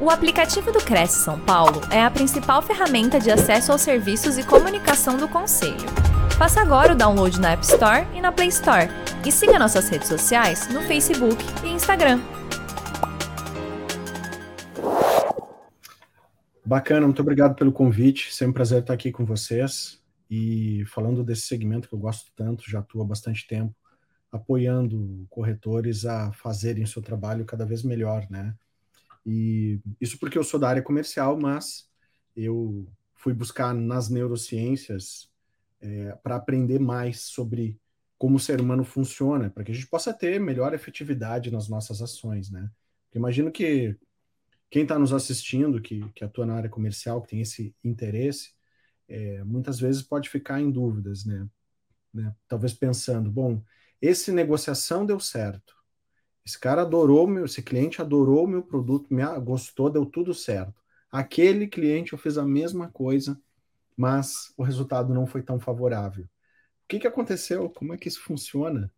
[0.00, 4.46] O aplicativo do Cresce São Paulo é a principal ferramenta de acesso aos serviços e
[4.46, 5.88] comunicação do Conselho.
[6.38, 8.86] Faça agora o download na App Store e na Play Store.
[9.26, 12.20] E siga nossas redes sociais no Facebook e Instagram.
[16.64, 18.32] Bacana, muito obrigado pelo convite.
[18.32, 20.00] Sempre um prazer estar aqui com vocês.
[20.30, 23.74] E falando desse segmento que eu gosto tanto, já atuo há bastante tempo,
[24.30, 28.54] apoiando corretores a fazerem seu trabalho cada vez melhor, né?
[29.28, 31.86] E isso porque eu sou da área comercial, mas
[32.34, 35.30] eu fui buscar nas neurociências
[35.82, 37.78] é, para aprender mais sobre
[38.16, 42.00] como o ser humano funciona, para que a gente possa ter melhor efetividade nas nossas
[42.00, 42.70] ações, né?
[43.14, 43.94] Imagino que
[44.70, 48.54] quem está nos assistindo, que, que atua na área comercial, que tem esse interesse,
[49.08, 51.46] é, muitas vezes pode ficar em dúvidas, né?
[52.12, 52.34] né?
[52.48, 53.62] Talvez pensando, bom,
[54.00, 55.74] esse negociação deu certo,
[56.48, 60.80] esse cara adorou meu, esse cliente adorou meu produto, me gostou, deu tudo certo.
[61.12, 63.38] Aquele cliente eu fiz a mesma coisa,
[63.94, 66.24] mas o resultado não foi tão favorável.
[66.24, 66.28] O
[66.88, 67.68] que, que aconteceu?
[67.68, 68.90] Como é que isso funciona?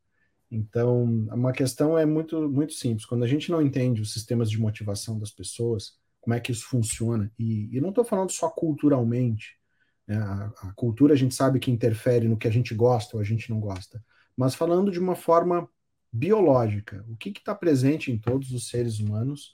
[0.48, 3.04] Então, uma questão é muito, muito simples.
[3.04, 6.68] Quando a gente não entende os sistemas de motivação das pessoas, como é que isso
[6.68, 9.58] funciona, e, e não estou falando só culturalmente,
[10.06, 10.18] né?
[10.18, 13.24] a, a cultura a gente sabe que interfere no que a gente gosta ou a
[13.24, 14.00] gente não gosta,
[14.36, 15.68] mas falando de uma forma
[16.12, 19.52] biológica, o que está presente em todos os seres humanos,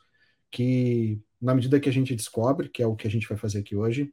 [0.50, 3.58] que na medida que a gente descobre, que é o que a gente vai fazer
[3.58, 4.12] aqui hoje,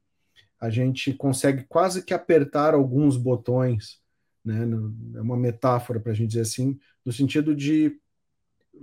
[0.60, 4.02] a gente consegue quase que apertar alguns botões,
[4.44, 4.60] né?
[5.16, 8.00] É uma metáfora para a gente dizer assim, no sentido de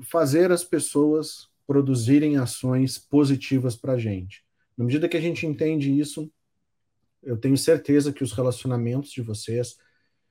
[0.02, 4.44] fazer as pessoas produzirem ações positivas para a gente.
[4.76, 6.30] Na medida que a gente entende isso,
[7.22, 9.76] eu tenho certeza que os relacionamentos de vocês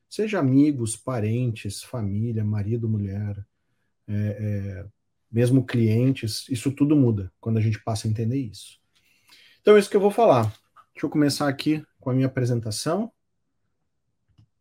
[0.10, 3.46] seja amigos, parentes, família, marido, mulher,
[4.08, 4.86] é, é,
[5.32, 8.80] mesmo clientes, isso tudo muda quando a gente passa a entender isso.
[9.62, 10.46] Então é isso que eu vou falar.
[10.94, 13.12] Deixa eu começar aqui com a minha apresentação.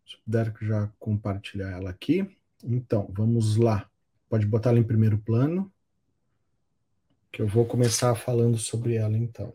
[0.07, 2.29] Se puder já compartilhar ela aqui.
[2.63, 3.89] Então, vamos lá.
[4.29, 5.73] Pode botar ela em primeiro plano,
[7.33, 9.55] que eu vou começar falando sobre ela então.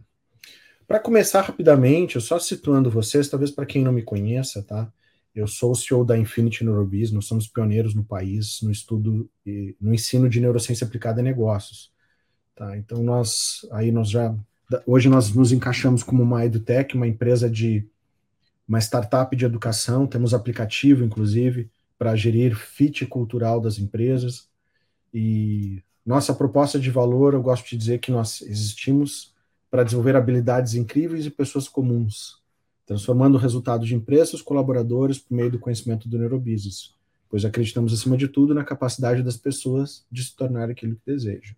[0.88, 4.92] Para começar rapidamente, eu só situando vocês, talvez para quem não me conheça, tá?
[5.36, 9.76] Eu sou o CEO da Infinity Neurobiz, nós somos pioneiros no país no estudo e
[9.82, 11.92] no ensino de neurociência aplicada a negócios.
[12.56, 12.78] Tá?
[12.78, 14.36] Então nós aí nós já
[14.86, 17.88] hoje nós nos encaixamos como uma edutech, uma empresa de
[18.68, 24.48] uma startup de educação, temos aplicativo inclusive para gerir fit cultural das empresas
[25.12, 29.34] e nossa proposta de valor, eu gosto de dizer que nós existimos
[29.72, 32.43] para desenvolver habilidades incríveis e pessoas comuns
[32.86, 36.96] transformando o resultado de empresas, colaboradores por meio do conhecimento do neurobusiness,
[37.30, 41.56] pois acreditamos, acima de tudo, na capacidade das pessoas de se tornar aquilo que desejam.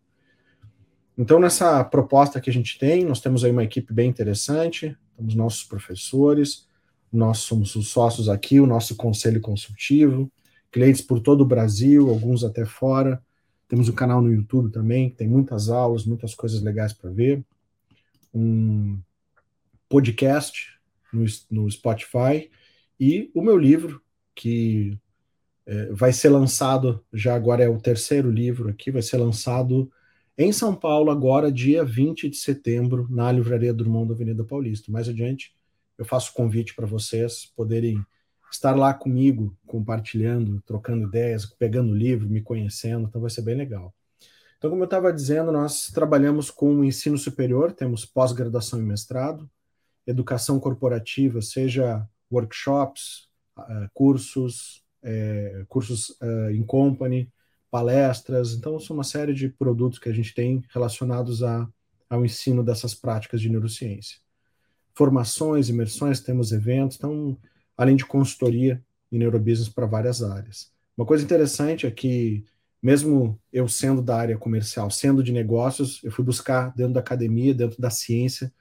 [1.17, 5.33] Então, nessa proposta que a gente tem, nós temos aí uma equipe bem interessante, temos
[5.33, 6.67] nossos professores,
[7.11, 10.29] nós somos os sócios aqui, o nosso conselho consultivo,
[10.71, 13.23] clientes por todo o Brasil, alguns até fora.
[13.67, 17.43] Temos um canal no YouTube também, que tem muitas aulas, muitas coisas legais para ver.
[18.33, 18.99] Um
[19.87, 20.75] podcast
[21.13, 22.49] no, no Spotify,
[22.99, 24.01] e o meu livro,
[24.33, 24.97] que
[25.65, 29.91] é, vai ser lançado, já agora é o terceiro livro aqui, vai ser lançado
[30.37, 34.91] em São Paulo, agora, dia 20 de setembro, na Livraria Drummond da Avenida Paulista.
[34.91, 35.55] Mais adiante,
[35.97, 38.05] eu faço convite para vocês poderem
[38.51, 43.55] estar lá comigo, compartilhando, trocando ideias, pegando o livro, me conhecendo, então vai ser bem
[43.55, 43.93] legal.
[44.57, 49.49] Então, como eu estava dizendo, nós trabalhamos com o ensino superior, temos pós-graduação e mestrado,
[50.05, 53.27] educação corporativa, seja workshops,
[53.57, 57.31] uh, cursos, é, cursos uh, in company,
[57.69, 58.53] palestras.
[58.53, 61.67] Então, são uma série de produtos que a gente tem relacionados a,
[62.09, 64.17] ao ensino dessas práticas de neurociência.
[64.93, 67.37] Formações, imersões, temos eventos, então,
[67.77, 70.71] além de consultoria em neurobusiness para várias áreas.
[70.97, 72.45] Uma coisa interessante é que,
[72.81, 77.53] mesmo eu sendo da área comercial, sendo de negócios, eu fui buscar dentro da academia,
[77.53, 78.53] dentro da ciência,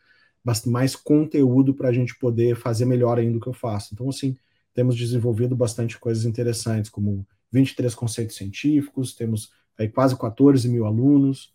[0.67, 3.95] mais conteúdo para a gente poder fazer melhor ainda o que eu faço.
[3.95, 4.37] Então, assim,
[4.75, 11.55] temos desenvolvido bastante coisas interessantes, como 23 conceitos científicos, temos aí quase 14 mil alunos.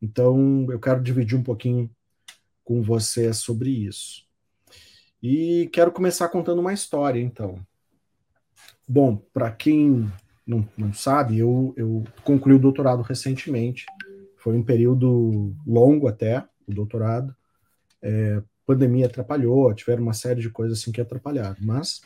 [0.00, 1.90] Então, eu quero dividir um pouquinho
[2.62, 4.24] com você sobre isso.
[5.22, 7.58] E quero começar contando uma história, então.
[8.86, 10.10] Bom, para quem
[10.46, 13.84] não, não sabe, eu, eu concluí o doutorado recentemente.
[14.36, 17.34] Foi um período longo até, o doutorado.
[18.02, 21.56] É, pandemia atrapalhou, tiveram uma série de coisas assim que atrapalharam.
[21.60, 22.02] Mas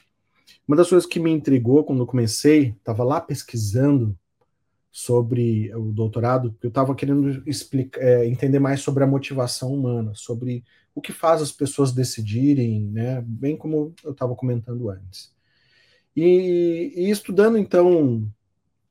[0.67, 4.17] uma das coisas que me intrigou quando comecei, estava lá pesquisando
[4.91, 10.63] sobre o doutorado, eu estava querendo explicar, é, entender mais sobre a motivação humana, sobre
[10.95, 13.23] o que faz as pessoas decidirem, né?
[13.27, 15.33] Bem como eu estava comentando antes.
[16.15, 18.31] E, e, estudando então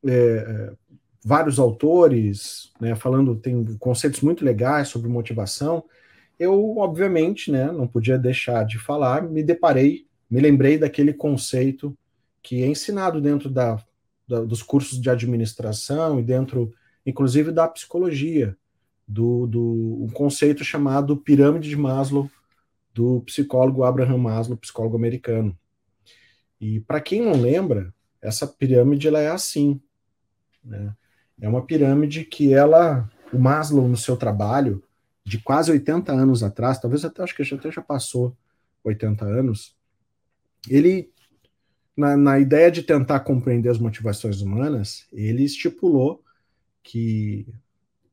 [0.04, 0.74] é, é,
[1.24, 5.84] vários autores, né, falando tem conceitos muito legais sobre motivação,
[6.42, 11.96] eu obviamente, né, não podia deixar de falar, me deparei, me lembrei daquele conceito
[12.42, 13.78] que é ensinado dentro da,
[14.28, 16.74] da, dos cursos de administração e dentro,
[17.06, 18.58] inclusive, da psicologia,
[19.08, 22.28] do, do um conceito chamado pirâmide de Maslow,
[22.92, 25.56] do psicólogo Abraham Maslow, psicólogo americano.
[26.60, 29.80] E para quem não lembra, essa pirâmide ela é assim,
[30.64, 30.96] né?
[31.40, 34.84] É uma pirâmide que ela, o Maslow no seu trabalho
[35.24, 38.36] de quase 80 anos atrás, talvez até acho que já até já passou
[38.84, 39.76] 80 anos,
[40.70, 41.12] ele
[41.96, 46.24] na, na ideia de tentar compreender as motivações humanas, ele estipulou
[46.84, 47.48] que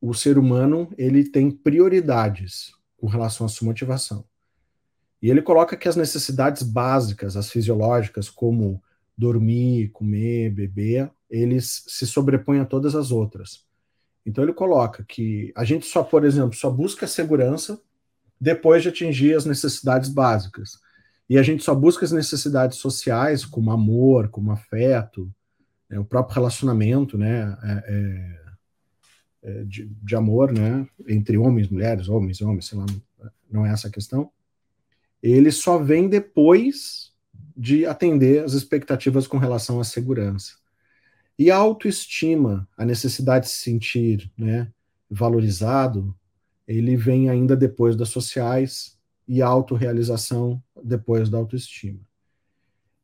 [0.01, 4.23] o ser humano ele tem prioridades com relação à sua motivação.
[5.21, 8.81] E ele coloca que as necessidades básicas, as fisiológicas, como
[9.17, 13.65] dormir, comer, beber, eles se sobrepõem a todas as outras.
[14.25, 17.81] Então ele coloca que a gente só, por exemplo, só busca segurança
[18.39, 20.79] depois de atingir as necessidades básicas.
[21.29, 25.31] E a gente só busca as necessidades sociais, como amor, como afeto,
[25.89, 28.39] né, o próprio relacionamento, né, é, é,
[29.43, 32.85] é, de, de, amor, né, entre homens, mulheres, homens, homens, sei lá,
[33.49, 34.31] não é essa a questão.
[35.21, 37.13] Ele só vem depois
[37.55, 40.53] de atender as expectativas com relação à segurança.
[41.39, 44.69] E a autoestima, a necessidade de se sentir, né,
[45.09, 46.13] valorizado,
[46.67, 52.01] ele vem ainda depois das sociais e a autorrealização depois da autoestima.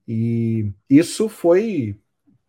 [0.05, 1.97] E isso foi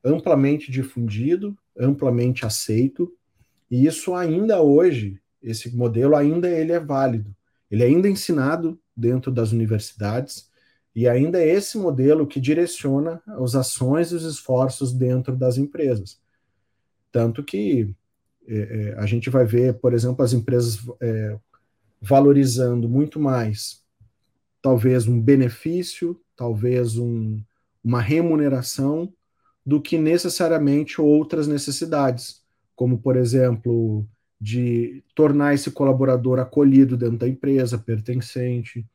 [0.04, 3.16] amplamente difundido, amplamente aceito,
[3.70, 7.32] e isso ainda hoje, esse modelo ainda ele é válido.
[7.70, 10.50] Ele é ainda ensinado dentro das universidades
[10.96, 16.18] e ainda é esse modelo que direciona as ações e os esforços dentro das empresas.
[17.12, 17.94] Tanto que
[18.48, 21.38] é, é, a gente vai ver, por exemplo, as empresas é,
[22.00, 23.84] valorizando muito mais,
[24.62, 27.42] talvez um benefício, talvez um,
[27.84, 29.12] uma remuneração,
[29.66, 32.42] do que necessariamente outras necessidades,
[32.74, 34.08] como, por exemplo,
[34.40, 38.86] de tornar esse colaborador acolhido dentro da empresa, pertencente,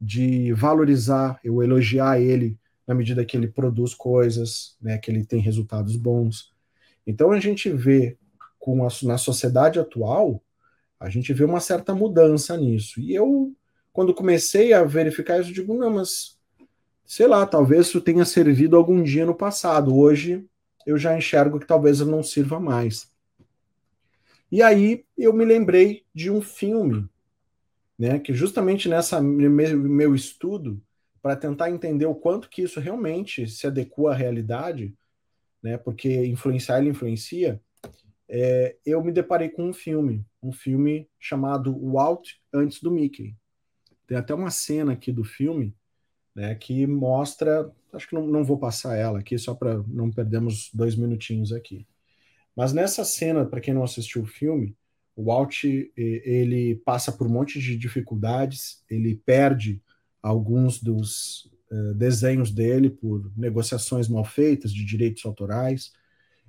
[0.00, 5.40] de valorizar, eu elogiar ele na medida que ele produz coisas, né, que ele tem
[5.40, 6.52] resultados bons.
[7.06, 8.16] Então a gente vê
[8.58, 10.42] com a, na sociedade atual
[10.98, 13.00] a gente vê uma certa mudança nisso.
[13.00, 13.54] E eu,
[13.92, 16.38] quando comecei a verificar isso, digo, não, mas
[17.04, 19.94] sei lá, talvez isso tenha servido algum dia no passado.
[19.94, 20.44] Hoje
[20.86, 23.12] eu já enxergo que talvez não sirva mais.
[24.50, 27.08] E aí eu me lembrei de um filme,
[27.98, 30.82] né, que justamente nessa meu estudo
[31.22, 34.94] para tentar entender o quanto que isso realmente se adequa à realidade,
[35.62, 37.60] né, porque influenciar ele influencia,
[38.28, 43.34] é, eu me deparei com um filme, um filme chamado Walt antes do Mickey.
[44.06, 45.74] Tem até uma cena aqui do filme
[46.34, 50.70] né, que mostra, acho que não, não vou passar ela aqui só para não perdermos
[50.72, 51.86] dois minutinhos aqui.
[52.54, 54.76] Mas nessa cena, para quem não assistiu o filme,
[55.16, 59.82] o Walt ele passa por um monte de dificuldades, ele perde
[60.22, 65.92] alguns dos uh, desenhos dele por negociações mal feitas de direitos autorais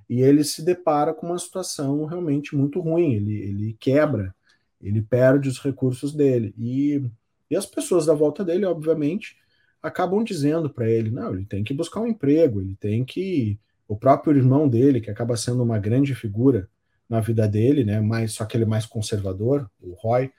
[0.09, 3.13] e ele se depara com uma situação realmente muito ruim.
[3.13, 4.33] Ele, ele quebra,
[4.81, 6.53] ele perde os recursos dele.
[6.57, 7.03] E,
[7.49, 9.37] e as pessoas da volta dele, obviamente,
[9.81, 13.59] acabam dizendo para ele: não, ele tem que buscar um emprego, ele tem que.
[13.89, 16.69] O próprio irmão dele, que acaba sendo uma grande figura
[17.09, 20.31] na vida dele, né, mais, só que ele é mais conservador, o Roy,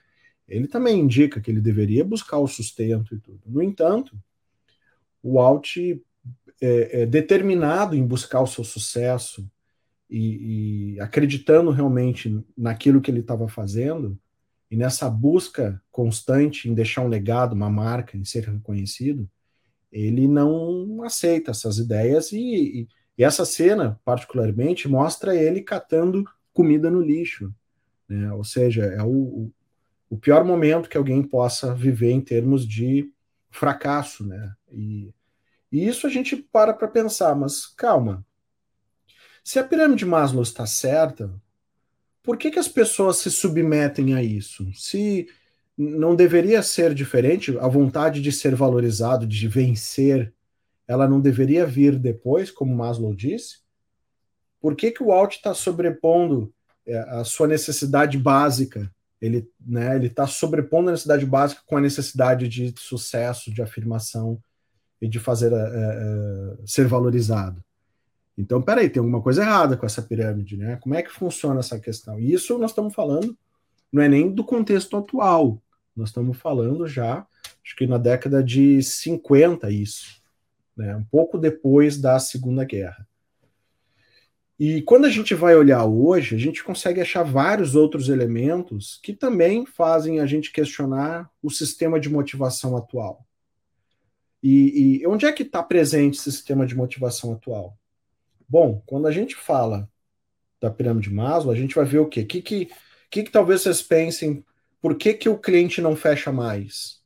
[0.47, 3.41] ele também indica que ele deveria buscar o sustento e tudo.
[3.45, 4.17] No entanto,
[5.21, 5.77] o Alt
[6.61, 9.49] é, é determinado em buscar o seu sucesso,
[10.09, 14.19] e, e acreditando realmente naquilo que ele estava fazendo,
[14.71, 19.29] e nessa busca constante em deixar um legado, uma marca, em ser reconhecido,
[19.91, 26.23] ele não aceita essas ideias e, e, e essa cena, particularmente, mostra ele catando
[26.59, 27.55] comida no lixo.
[28.09, 28.33] Né?
[28.33, 29.49] Ou seja, é o,
[30.09, 33.09] o pior momento que alguém possa viver em termos de
[33.49, 34.27] fracasso.
[34.27, 34.53] Né?
[34.69, 35.13] E,
[35.71, 38.25] e isso a gente para para pensar, mas calma,
[39.41, 41.33] se a pirâmide de Maslow está certa,
[42.21, 44.69] por que, que as pessoas se submetem a isso?
[44.73, 45.29] Se
[45.77, 50.33] não deveria ser diferente, a vontade de ser valorizado, de vencer,
[50.85, 53.59] ela não deveria vir depois, como Maslow disse?
[54.61, 56.53] Por que, que o alt está sobrepondo
[56.85, 58.91] é, a sua necessidade básica?
[59.21, 64.41] Ele né, está sobrepondo a necessidade básica com a necessidade de sucesso, de afirmação
[65.01, 67.63] e de fazer é, é, ser valorizado.
[68.37, 70.77] Então, peraí, tem alguma coisa errada com essa pirâmide, né?
[70.77, 72.17] Como é que funciona essa questão?
[72.17, 73.37] E isso nós estamos falando,
[73.91, 75.61] não é nem do contexto atual,
[75.93, 77.27] nós estamos falando já,
[77.61, 80.21] acho que na década de 50, isso,
[80.75, 80.95] né?
[80.95, 83.05] um pouco depois da Segunda Guerra.
[84.59, 89.13] E quando a gente vai olhar hoje, a gente consegue achar vários outros elementos que
[89.13, 93.25] também fazem a gente questionar o sistema de motivação atual.
[94.43, 97.77] E, e onde é que está presente esse sistema de motivação atual?
[98.49, 99.89] Bom, quando a gente fala
[100.59, 102.21] da pirâmide Maslow, a gente vai ver o quê?
[102.21, 102.69] O que, que,
[103.09, 104.43] que, que talvez vocês pensem,
[104.81, 106.99] por que, que o cliente não fecha mais?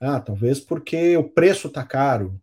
[0.00, 2.40] Ah, talvez porque o preço está caro,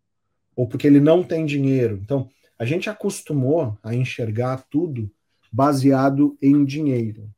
[0.56, 2.00] ou porque ele não tem dinheiro.
[2.01, 2.30] Então,
[2.63, 5.12] a gente acostumou a enxergar tudo
[5.51, 7.29] baseado em dinheiro,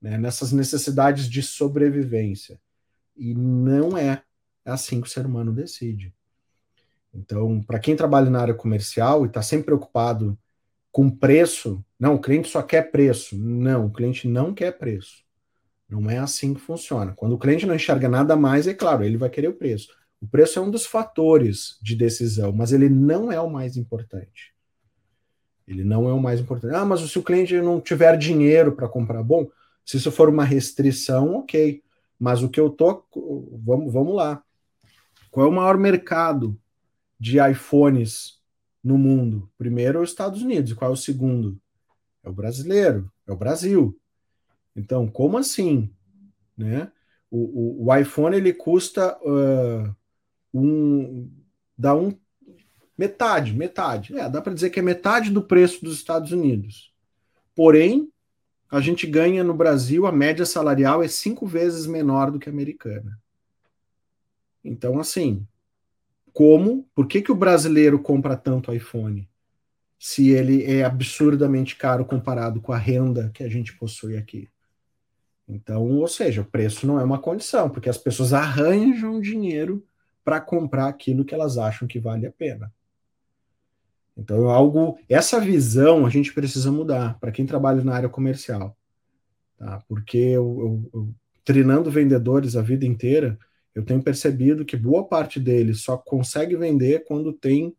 [0.00, 2.58] né, nessas necessidades de sobrevivência.
[3.14, 4.22] E não é
[4.64, 6.14] assim que o ser humano decide.
[7.12, 10.38] Então, para quem trabalha na área comercial e está sempre preocupado
[10.90, 13.36] com preço, não, o cliente só quer preço.
[13.36, 15.22] Não, o cliente não quer preço.
[15.86, 17.12] Não é assim que funciona.
[17.12, 19.88] Quando o cliente não enxerga nada mais, é claro, ele vai querer o preço.
[20.22, 24.54] O preço é um dos fatores de decisão, mas ele não é o mais importante.
[25.70, 26.74] Ele não é o mais importante.
[26.74, 29.48] Ah, mas se o cliente não tiver dinheiro para comprar, bom,
[29.86, 31.80] se isso for uma restrição, ok.
[32.18, 33.04] Mas o que eu tô.
[33.64, 34.42] Vamos, vamos lá.
[35.30, 36.60] Qual é o maior mercado
[37.20, 38.40] de iPhones
[38.82, 39.48] no mundo?
[39.56, 40.72] Primeiro é os Estados Unidos.
[40.72, 41.56] Qual é o segundo?
[42.24, 43.96] É o brasileiro, é o Brasil.
[44.74, 45.88] Então, como assim?
[46.56, 46.90] Né?
[47.30, 49.94] O, o, o iPhone ele custa uh,
[50.52, 51.30] um,
[51.78, 52.12] dá um
[53.00, 54.14] metade, metade.
[54.14, 56.92] É, dá para dizer que é metade do preço dos Estados Unidos.
[57.56, 58.12] Porém,
[58.70, 62.52] a gente ganha no Brasil a média salarial é cinco vezes menor do que a
[62.52, 63.18] americana.
[64.62, 65.46] Então, assim,
[66.30, 69.26] como, por que, que o brasileiro compra tanto iPhone?
[69.98, 74.46] Se ele é absurdamente caro comparado com a renda que a gente possui aqui.
[75.48, 79.82] Então, ou seja, o preço não é uma condição, porque as pessoas arranjam dinheiro
[80.22, 82.70] para comprar aquilo que elas acham que vale a pena.
[84.20, 88.76] Então, é algo, essa visão a gente precisa mudar para quem trabalha na área comercial,
[89.56, 89.82] tá?
[89.88, 93.38] Porque eu, eu, eu, treinando vendedores a vida inteira,
[93.74, 97.74] eu tenho percebido que boa parte deles só consegue vender quando tem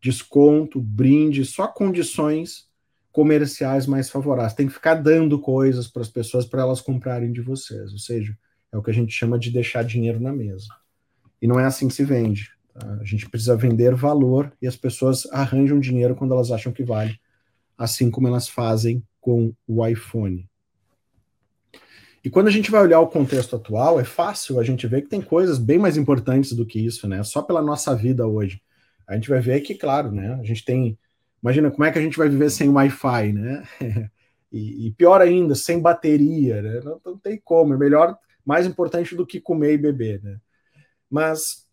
[0.00, 2.68] desconto, brinde, só condições
[3.12, 4.54] comerciais mais favoráveis.
[4.54, 7.92] Tem que ficar dando coisas para as pessoas para elas comprarem de vocês.
[7.92, 8.36] Ou seja,
[8.72, 10.66] é o que a gente chama de deixar dinheiro na mesa.
[11.40, 12.50] E não é assim que se vende.
[12.74, 17.18] A gente precisa vender valor e as pessoas arranjam dinheiro quando elas acham que vale,
[17.76, 20.48] assim como elas fazem com o iPhone.
[22.24, 25.08] E quando a gente vai olhar o contexto atual, é fácil a gente ver que
[25.08, 27.22] tem coisas bem mais importantes do que isso, né?
[27.24, 28.62] Só pela nossa vida hoje.
[29.08, 30.38] A gente vai ver que, claro, né?
[30.40, 30.96] A gente tem.
[31.42, 33.64] Imagina como é que a gente vai viver sem Wi-Fi, né?
[34.52, 36.80] e, e, pior ainda, sem bateria, né?
[36.84, 37.74] Não, não, tem como.
[37.74, 40.38] É melhor, mais importante do que comer e beber, né?
[41.10, 41.66] Mas,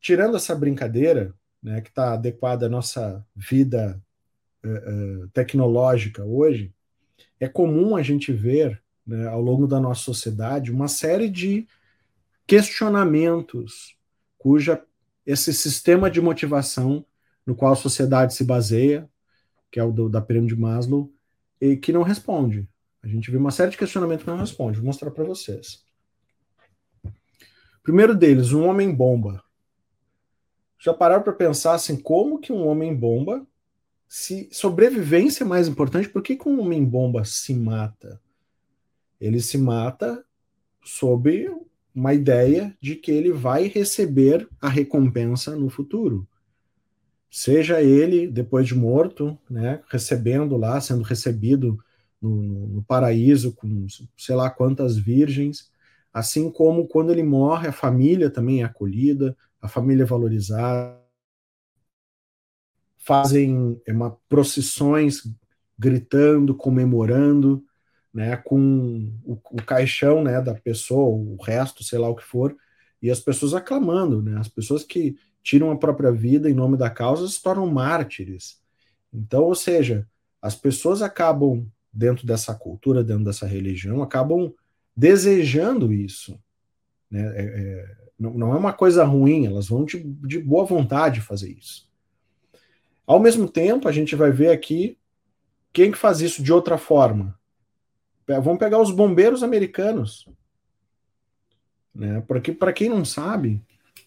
[0.00, 4.00] tirando essa brincadeira, né, que está adequada à nossa vida
[4.64, 6.72] uh, uh, tecnológica hoje,
[7.40, 11.66] é comum a gente ver né, ao longo da nossa sociedade uma série de
[12.46, 13.96] questionamentos
[14.36, 14.82] cuja
[15.26, 17.04] esse sistema de motivação
[17.44, 19.08] no qual a sociedade se baseia,
[19.70, 21.12] que é o do, da pirâmide de Maslow,
[21.60, 22.68] e que não responde.
[23.02, 24.78] A gente vê uma série de questionamentos que não responde.
[24.78, 25.84] Vou mostrar para vocês.
[27.82, 29.42] Primeiro deles, um homem bomba.
[30.78, 33.46] Já pararam para pensar assim, como que um homem bomba,
[34.06, 38.20] se sobrevivência é mais importante, por que, que um homem bomba se mata?
[39.20, 40.24] Ele se mata
[40.84, 41.50] sob
[41.94, 46.26] uma ideia de que ele vai receber a recompensa no futuro.
[47.28, 51.78] Seja ele, depois de morto, né, recebendo lá, sendo recebido
[52.22, 55.70] no, no paraíso com sei lá quantas virgens,
[56.12, 60.98] assim como quando ele morre, a família também é acolhida, a família é valorizada,
[62.96, 65.22] fazem é uma, procissões
[65.78, 67.64] gritando, comemorando,
[68.12, 72.56] né, com o, o, caixão né, da pessoa, o resto, sei lá o que for,
[73.00, 76.90] e as pessoas aclamando, né, as pessoas que tiram a própria vida em nome da
[76.90, 78.60] causa se tornam mártires.
[79.12, 80.06] Então, ou seja,
[80.42, 84.52] as pessoas acabam, dentro dessa cultura, dentro dessa religião, acabam
[84.96, 86.38] desejando isso.
[87.10, 87.20] Né?
[87.20, 91.50] É, é, não, não, é uma coisa ruim, elas vão de, de boa vontade fazer
[91.50, 91.88] isso.
[93.06, 94.98] Ao mesmo tempo, a gente vai ver aqui
[95.72, 97.38] Quem que faz isso de outra forma?
[98.26, 100.28] Vamos pegar os bombeiros americanos.
[101.94, 102.22] Né?
[102.28, 103.62] Porque, para quem não sabe,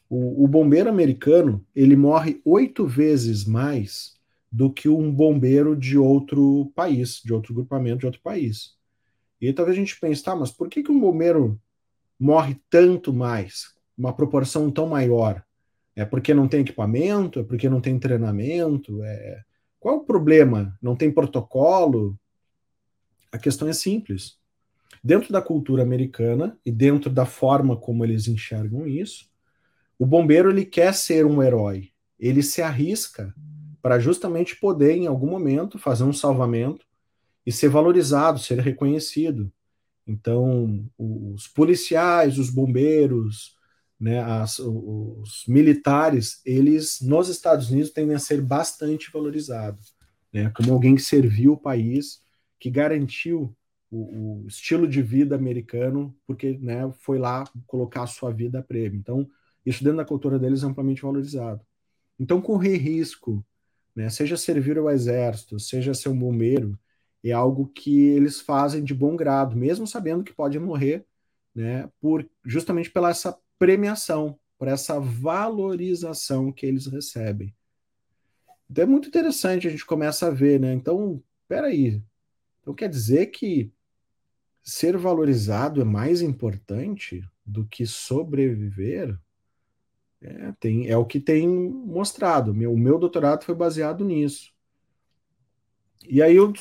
[0.08, 4.20] o, o, bombeiro americano ele morre oito vezes mais
[4.52, 8.76] do que um bombeiro de outro país, de outro grupamento de outro país.
[9.40, 11.60] E talvez a gente pense, tá, mas por que, que um bombeiro
[12.22, 15.44] morre tanto mais, uma proporção tão maior?
[15.96, 17.40] É porque não tem equipamento?
[17.40, 19.04] É porque não tem treinamento?
[19.04, 19.42] É...
[19.80, 20.78] Qual é o problema?
[20.80, 22.16] Não tem protocolo?
[23.32, 24.38] A questão é simples.
[25.04, 29.26] Dentro da cultura americana e dentro da forma como eles enxergam isso,
[29.98, 31.90] o bombeiro ele quer ser um herói.
[32.20, 33.34] Ele se arrisca
[33.82, 36.86] para justamente poder, em algum momento, fazer um salvamento
[37.44, 39.52] e ser valorizado, ser reconhecido.
[40.12, 43.56] Então, os policiais, os bombeiros,
[44.00, 49.96] né, as, os militares, eles nos Estados Unidos tendem a ser bastante valorizados,
[50.34, 52.22] né, como alguém que serviu o país,
[52.60, 53.56] que garantiu
[53.90, 58.64] o, o estilo de vida americano, porque né, foi lá colocar a sua vida a
[58.64, 59.00] prêmio.
[59.00, 59.30] Então,
[59.66, 61.62] isso dentro da cultura deles é amplamente valorizado.
[62.20, 63.46] Então, correr risco,
[63.96, 66.78] né, seja servir ao exército, seja ser um bombeiro,
[67.30, 71.06] é algo que eles fazem de bom grado, mesmo sabendo que pode morrer,
[71.54, 77.54] né, por justamente pela essa premiação, por essa valorização que eles recebem.
[78.70, 80.74] Então é muito interessante, a gente começa a ver, né?
[80.74, 82.02] Então, peraí.
[82.62, 83.72] Então quer dizer que
[84.64, 89.18] ser valorizado é mais importante do que sobreviver?
[90.22, 92.54] É, tem, é o que tem mostrado.
[92.54, 94.54] Meu, o meu doutorado foi baseado nisso.
[96.08, 96.54] E aí eu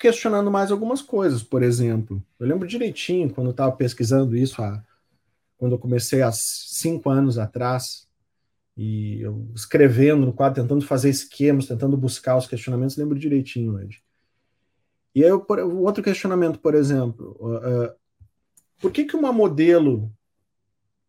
[0.00, 2.24] questionando mais algumas coisas, por exemplo.
[2.38, 4.56] Eu lembro direitinho, quando eu estava pesquisando isso
[5.58, 8.08] quando eu comecei há cinco anos atrás,
[8.74, 14.02] e eu escrevendo no quadro, tentando fazer esquemas, tentando buscar os questionamentos, lembro direitinho hoje.
[15.14, 17.94] E aí, o outro questionamento, por exemplo, uh,
[18.80, 20.10] por que, que uma modelo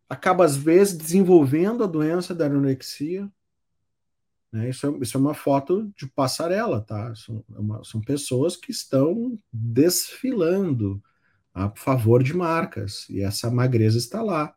[0.09, 3.31] acaba, às vezes, desenvolvendo a doença da anorexia?
[4.51, 4.69] Né?
[4.69, 7.13] Isso, é, isso é uma foto de passarela, tá?
[7.15, 11.01] São, é uma, são pessoas que estão desfilando
[11.53, 14.53] a favor de marcas, e essa magreza está lá.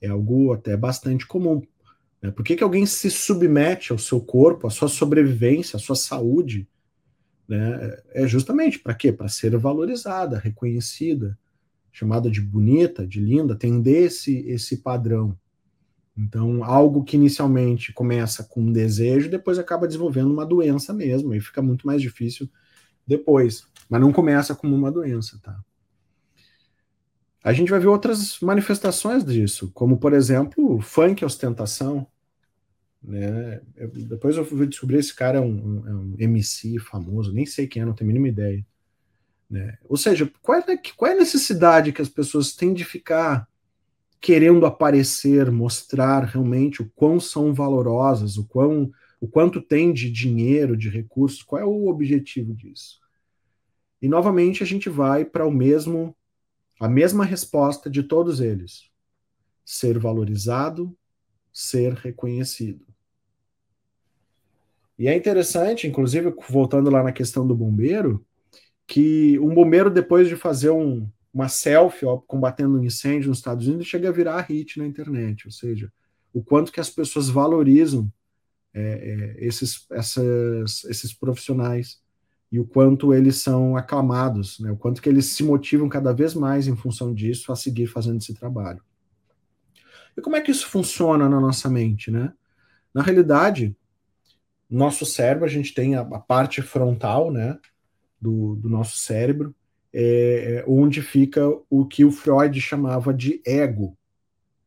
[0.00, 1.62] É algo até bastante comum.
[2.22, 2.30] Né?
[2.30, 6.68] Por que, que alguém se submete ao seu corpo, à sua sobrevivência, à sua saúde?
[7.46, 7.98] Né?
[8.12, 9.12] É justamente para quê?
[9.12, 11.38] Para ser valorizada, reconhecida,
[11.92, 15.36] chamada de bonita, de linda, tem desse esse padrão.
[16.20, 21.40] Então, algo que inicialmente começa com um desejo, depois acaba desenvolvendo uma doença mesmo, e
[21.40, 22.48] fica muito mais difícil
[23.06, 23.66] depois.
[23.88, 25.58] Mas não começa como uma doença, tá?
[27.42, 32.06] a gente vai ver outras manifestações disso, como, por exemplo, funk ostentação.
[33.02, 33.62] Né?
[33.76, 37.66] Eu, depois eu fui descobrir esse cara é um, é um, MC famoso, nem sei
[37.66, 38.64] quem é, não tenho a mínima ideia.
[39.48, 39.78] Né?
[39.88, 43.48] Ou seja, qual é, qual é a necessidade que as pessoas têm de ficar
[44.20, 50.76] querendo aparecer, mostrar realmente o quão são valorosas, o, quão, o quanto tem de dinheiro,
[50.76, 53.00] de recursos, qual é o objetivo disso?
[54.02, 56.14] E novamente a gente vai para o mesmo
[56.78, 58.90] a mesma resposta de todos eles:
[59.64, 60.96] ser valorizado,
[61.52, 62.86] ser reconhecido.
[64.98, 68.24] E é interessante, inclusive, voltando lá na questão do bombeiro,
[68.86, 73.66] que um bombeiro, depois de fazer um, uma selfie ó, combatendo um incêndio nos Estados
[73.66, 75.46] Unidos, chega a virar hit na internet.
[75.46, 75.92] Ou seja,
[76.32, 78.12] o quanto que as pessoas valorizam
[78.72, 82.00] é, é, esses, essas, esses profissionais
[82.52, 84.72] e o quanto eles são aclamados, né?
[84.72, 88.18] o quanto que eles se motivam cada vez mais em função disso a seguir fazendo
[88.18, 88.82] esse trabalho.
[90.16, 92.32] E como é que isso funciona na nossa mente, né?
[92.92, 93.76] Na realidade,
[94.68, 97.58] nosso cérebro, a gente tem a, a parte frontal, né,
[98.20, 99.54] do, do nosso cérebro,
[99.92, 100.02] é,
[100.58, 103.96] é onde fica o que o Freud chamava de ego,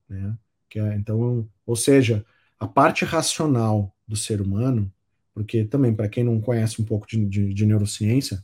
[0.10, 0.38] né?
[0.70, 2.26] Que é, então, ou seja,
[2.60, 4.92] a parte racional do ser humano,
[5.34, 8.44] porque também, para quem não conhece um pouco de, de, de, neurociência,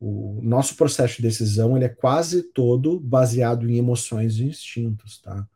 [0.00, 5.46] o nosso processo de decisão ele é quase todo baseado em emoções e instintos, tá?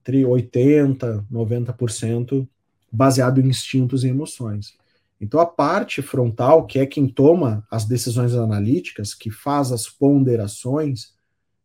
[0.00, 2.48] Entre 80%, 90%
[2.90, 4.76] baseado em instintos e emoções.
[5.22, 11.14] Então, a parte frontal, que é quem toma as decisões analíticas, que faz as ponderações,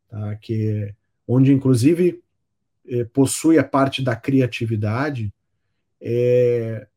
[0.08, 0.36] tá?
[0.36, 0.96] que é
[1.28, 2.24] onde, inclusive,
[2.88, 5.34] eh, possui a parte da criatividade,
[6.00, 6.88] é,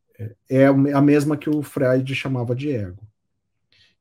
[0.50, 3.02] é a mesma que o Freud chamava de ego.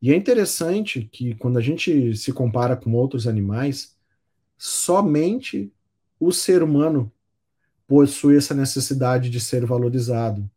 [0.02, 3.98] E é interessante que quando a gente se compara com outros animais,
[4.58, 5.72] somente
[6.19, 7.10] o ser humano
[7.88, 10.50] possui essa necessidade de ser valorizado.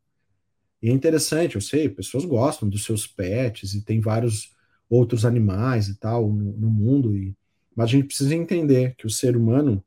[0.83, 4.53] E é interessante, eu sei, pessoas gostam dos seus pets e tem vários
[4.91, 7.35] outros animais e tal no, no mundo, e,
[7.75, 9.83] mas a gente precisa entender que o ser humano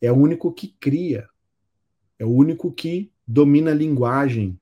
[0.00, 1.26] é o único que cria,
[2.18, 4.58] é o único que domina a linguagem,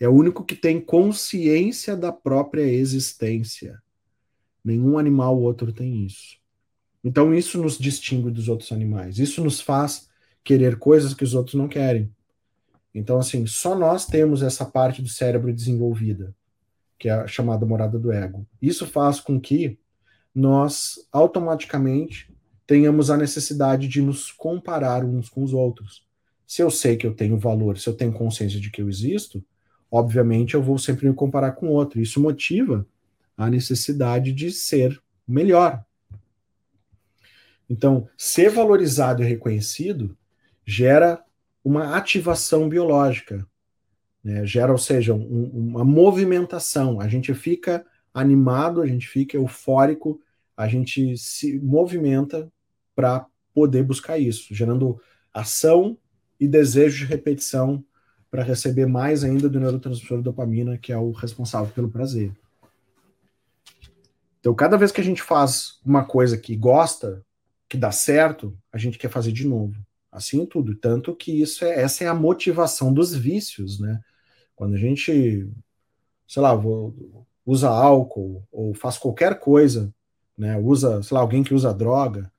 [0.00, 3.80] é o único que tem consciência da própria existência.
[4.64, 6.36] Nenhum animal outro tem isso.
[7.02, 9.18] Então isso nos distingue dos outros animais.
[9.18, 10.08] Isso nos faz
[10.44, 12.12] querer coisas que os outros não querem.
[12.98, 16.34] Então, assim, só nós temos essa parte do cérebro desenvolvida,
[16.98, 18.44] que é a chamada morada do ego.
[18.60, 19.78] Isso faz com que
[20.34, 22.34] nós automaticamente
[22.66, 26.04] tenhamos a necessidade de nos comparar uns com os outros.
[26.46, 29.44] Se eu sei que eu tenho valor, se eu tenho consciência de que eu existo,
[29.90, 32.00] obviamente eu vou sempre me comparar com outro.
[32.00, 32.86] Isso motiva
[33.36, 35.84] a necessidade de ser melhor.
[37.70, 40.16] Então, ser valorizado e reconhecido
[40.66, 41.22] gera
[41.68, 43.46] uma ativação biológica,
[44.24, 44.46] né?
[44.46, 46.98] gera, ou seja, um, uma movimentação.
[46.98, 50.18] A gente fica animado, a gente fica eufórico,
[50.56, 52.50] a gente se movimenta
[52.96, 54.98] para poder buscar isso, gerando
[55.32, 55.98] ação
[56.40, 57.84] e desejo de repetição
[58.30, 62.32] para receber mais ainda do neurotransmissor dopamina, que é o responsável pelo prazer.
[64.40, 67.22] Então, cada vez que a gente faz uma coisa que gosta,
[67.68, 69.74] que dá certo, a gente quer fazer de novo.
[70.10, 70.74] Assim tudo.
[70.74, 74.00] Tanto que isso é, essa é a motivação dos vícios, né?
[74.56, 75.48] Quando a gente,
[76.26, 76.52] sei lá,
[77.44, 79.94] usa álcool ou faz qualquer coisa,
[80.36, 80.56] né?
[80.58, 82.32] Usa, sei lá, alguém que usa droga,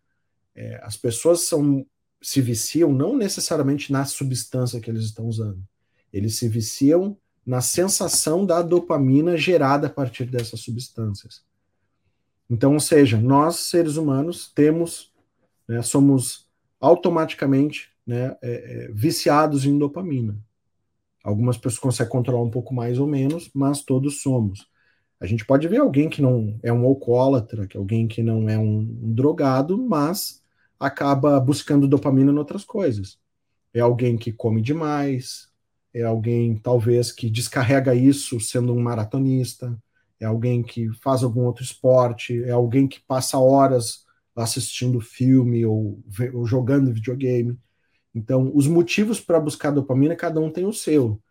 [0.56, 1.86] é, as pessoas são,
[2.22, 5.64] se viciam não necessariamente na substância que eles estão usando.
[6.12, 11.44] Eles se viciam na sensação da dopamina gerada a partir dessas substâncias.
[12.50, 15.14] Então, ou seja, nós, seres humanos, temos,
[15.68, 16.49] né, somos
[16.80, 20.38] automaticamente né, é, é, viciados em dopamina.
[21.24, 24.68] Algumas pessoas conseguem controlar um pouco mais ou menos, mas todos somos.
[25.20, 28.58] A gente pode ver alguém que não é um alcoólatra, que alguém que não é
[28.58, 30.42] um drogado, mas
[30.80, 33.20] acaba buscando dopamina em outras coisas.
[33.74, 35.50] É alguém que come demais,
[35.94, 39.78] é alguém talvez que descarrega isso sendo um maratonista,
[40.20, 46.02] é alguém que faz algum outro esporte, é alguém que passa horas assistindo filme ou,
[46.34, 47.58] ou jogando videogame.
[48.14, 51.22] Então, os motivos para buscar dopamina, cada um tem o seu.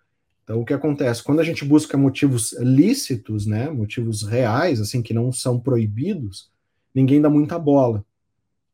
[0.44, 1.22] Então, o que acontece?
[1.22, 6.50] Quando a gente busca motivos lícitos, né, motivos reais, assim, que não são proibidos,
[6.94, 8.04] ninguém dá muita bola.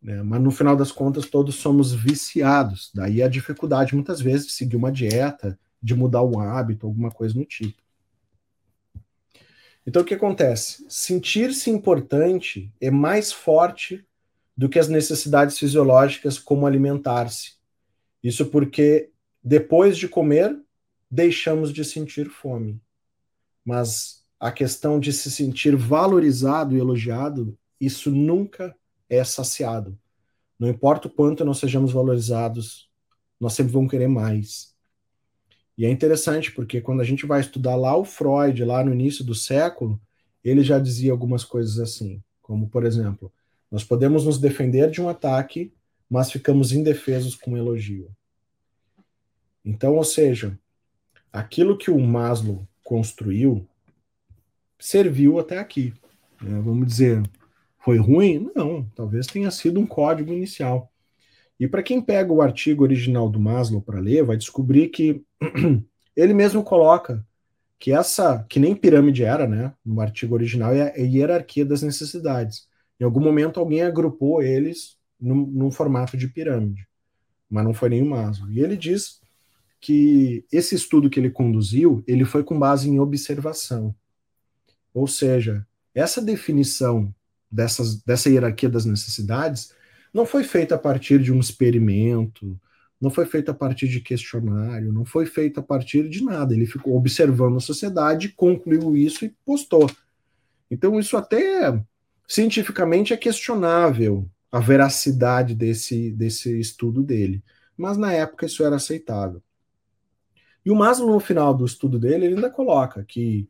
[0.01, 0.23] Né?
[0.23, 2.91] Mas no final das contas, todos somos viciados.
[2.95, 7.37] Daí a dificuldade, muitas vezes, de seguir uma dieta, de mudar um hábito, alguma coisa
[7.37, 7.83] no tipo.
[9.87, 10.87] Então, o que acontece?
[10.89, 14.07] Sentir-se importante é mais forte
[14.57, 17.55] do que as necessidades fisiológicas, como alimentar-se.
[18.23, 19.11] Isso porque,
[19.43, 20.57] depois de comer,
[21.11, 22.81] deixamos de sentir fome.
[23.65, 28.75] Mas a questão de se sentir valorizado e elogiado, isso nunca
[29.09, 29.99] é saciado.
[30.59, 32.89] Não importa o quanto nós sejamos valorizados,
[33.41, 34.75] nós sempre vamos querer mais.
[35.77, 39.25] E é interessante porque quando a gente vai estudar lá o Freud, lá no início
[39.25, 40.01] do século,
[40.43, 43.33] ele já dizia algumas coisas assim, como por exemplo,
[43.75, 45.73] nós podemos nos defender de um ataque,
[46.09, 48.09] mas ficamos indefesos com um elogio.
[49.65, 50.57] Então, ou seja,
[51.33, 53.67] aquilo que o Maslow construiu
[54.79, 55.93] serviu até aqui.
[56.41, 56.61] Né?
[56.61, 57.21] Vamos dizer,
[57.85, 58.49] foi ruim?
[58.55, 60.89] Não, talvez tenha sido um código inicial.
[61.59, 65.25] E para quem pega o artigo original do Maslow para ler, vai descobrir que
[66.15, 67.27] ele mesmo coloca
[67.77, 72.73] que essa, que nem pirâmide era, né, no artigo original, é a hierarquia das necessidades.
[73.05, 76.89] Em algum momento alguém agrupou eles num, num formato de pirâmide,
[77.51, 78.51] mas não foi nem o Maslow.
[78.51, 79.21] E ele diz
[79.79, 83.95] que esse estudo que ele conduziu, ele foi com base em observação.
[84.95, 87.15] Ou seja, essa definição
[87.53, 89.75] dessas, dessa hierarquia das necessidades
[90.11, 92.59] não foi feita a partir de um experimento,
[92.99, 96.55] não foi feita a partir de questionário, não foi feita a partir de nada.
[96.55, 99.91] Ele ficou observando a sociedade, concluiu isso e postou.
[100.71, 101.79] Então, isso até
[102.27, 107.43] cientificamente é questionável a veracidade desse, desse estudo dele.
[107.77, 109.43] Mas na época isso era aceitável.
[110.65, 113.49] E o Maslow, no final do estudo dele, ele ainda coloca que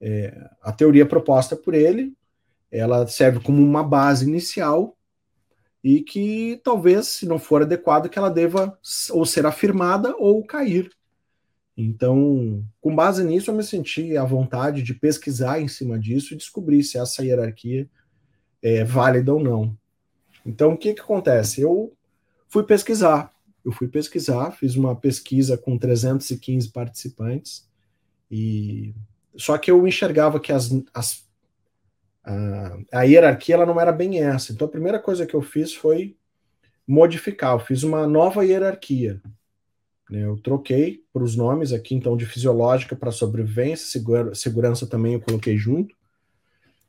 [0.00, 2.14] é, a teoria proposta por ele
[2.74, 4.98] ela serve como uma base inicial
[5.82, 8.76] e que talvez, se não for adequado, que ela deva
[9.10, 10.90] ou ser afirmada ou cair.
[11.76, 16.36] Então, com base nisso, eu me senti à vontade de pesquisar em cima disso e
[16.36, 17.88] descobrir se essa hierarquia
[18.64, 19.76] é válida ou não.
[20.44, 21.60] Então, o que, que acontece?
[21.60, 21.92] Eu
[22.48, 23.30] fui pesquisar.
[23.62, 27.68] Eu fui pesquisar, fiz uma pesquisa com 315 participantes,
[28.30, 28.94] e
[29.36, 31.24] só que eu enxergava que as, as
[32.22, 34.52] a, a hierarquia ela não era bem essa.
[34.52, 36.16] Então a primeira coisa que eu fiz foi
[36.86, 39.22] modificar, eu fiz uma nova hierarquia.
[40.10, 40.24] Né?
[40.24, 45.20] Eu troquei para os nomes aqui, então, de fisiológica para sobrevivência, segura, segurança também eu
[45.20, 45.94] coloquei junto.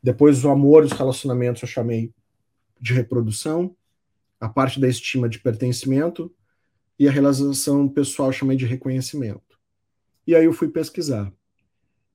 [0.06, 2.14] Depois o amor e os relacionamentos eu chamei
[2.80, 3.76] de reprodução,
[4.40, 6.32] a parte da estima de pertencimento
[7.00, 9.60] e a realização pessoal eu chamei de reconhecimento.
[10.28, 11.34] E aí eu fui pesquisar.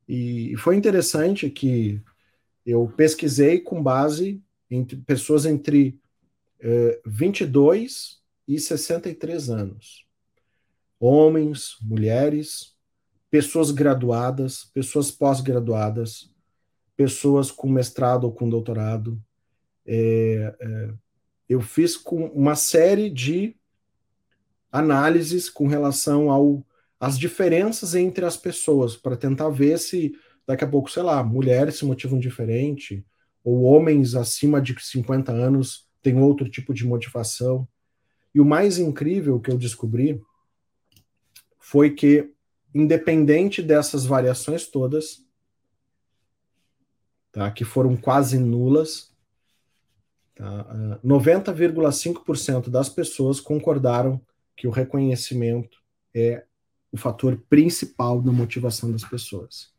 [0.06, 2.00] E foi interessante que
[2.64, 5.98] eu pesquisei com base em pessoas entre
[6.60, 10.06] uh, 22 e 63 anos.
[11.00, 12.72] Homens, mulheres,
[13.28, 16.30] pessoas graduadas, pessoas pós-graduadas,
[17.00, 19.18] pessoas com mestrado ou com doutorado.
[19.86, 20.90] É, é,
[21.48, 23.56] eu fiz com uma série de
[24.70, 26.62] análises com relação ao
[27.00, 30.12] as diferenças entre as pessoas para tentar ver se
[30.46, 33.02] daqui a pouco, sei lá, mulheres se motivam diferente
[33.42, 37.66] ou homens acima de 50 anos têm outro tipo de motivação.
[38.34, 40.20] E o mais incrível que eu descobri
[41.58, 42.30] foi que
[42.74, 45.29] independente dessas variações todas,
[47.32, 49.12] tá, que foram quase nulas,
[50.34, 54.20] tá, 90,5% ah, das pessoas concordaram
[54.56, 55.78] que o reconhecimento
[56.14, 56.44] é
[56.92, 59.72] o fator principal na motivação das pessoas.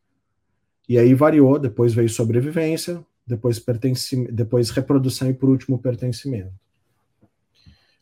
[0.87, 3.63] E aí variou, depois veio sobrevivência, depois,
[4.31, 6.53] depois reprodução e por último pertencimento.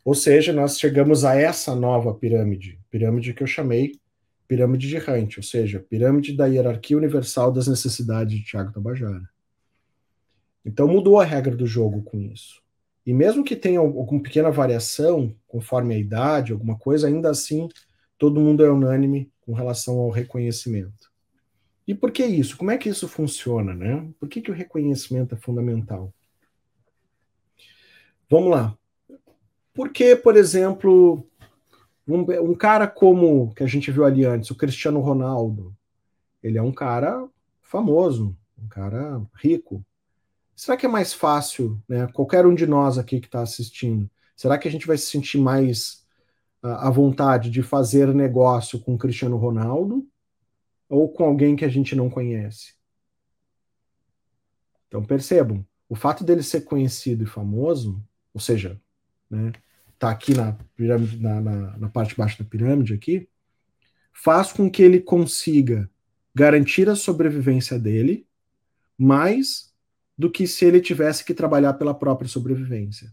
[0.06, 4.00] Ou seja, nós chegamos a essa nova pirâmide, pirâmide que eu chamei
[4.50, 9.30] pirâmide de Hunt, ou seja, pirâmide da hierarquia universal das necessidades de Tiago Tabajara.
[10.65, 12.62] Então mudou a regra do jogo com isso.
[13.06, 17.67] E mesmo que tenha alguma pequena variação, conforme a idade, alguma coisa, ainda assim
[18.17, 21.10] todo mundo é unânime com relação ao reconhecimento.
[21.88, 22.56] E por que isso?
[22.58, 24.08] Como é que isso funciona, né?
[24.19, 26.13] Por que, que o reconhecimento é fundamental?
[28.30, 28.78] Vamos lá.
[29.74, 31.26] Por que, por exemplo,
[32.08, 32.19] um,
[32.52, 35.76] um, cara como que a gente viu ali antes, o Cristiano Ronaldo,
[36.43, 37.28] ele é um cara
[37.62, 39.84] famoso, um cara rico.
[40.60, 42.06] Será que é mais fácil, né?
[42.08, 45.38] Qualquer um de nós aqui que está assistindo, será que a gente vai se sentir
[45.38, 46.06] mais
[46.62, 50.06] a vontade de fazer negócio com Cristiano Ronaldo
[50.89, 52.74] ou com alguém que a gente não conhece.
[54.89, 58.78] Então percebam, o fato dele ser conhecido e famoso, ou seja,
[59.30, 59.54] né,
[59.98, 63.30] tá aqui na, pirâmide, na, na, na parte de baixo da pirâmide aqui,
[64.12, 65.89] faz com que ele consiga
[66.36, 68.28] garantir a sobrevivência dele
[68.98, 69.68] mais
[70.19, 73.10] do que se ele tivesse que trabalhar pela própria sobrevivência.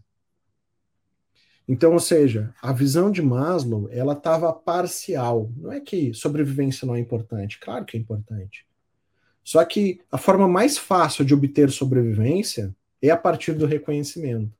[1.65, 5.49] Então, ou seja, a visão de Maslow, ela estava parcial.
[5.55, 8.67] Não é que sobrevivência não é importante, claro que é importante.
[9.41, 14.51] Só que a forma mais fácil de obter sobrevivência é a partir do reconhecimento.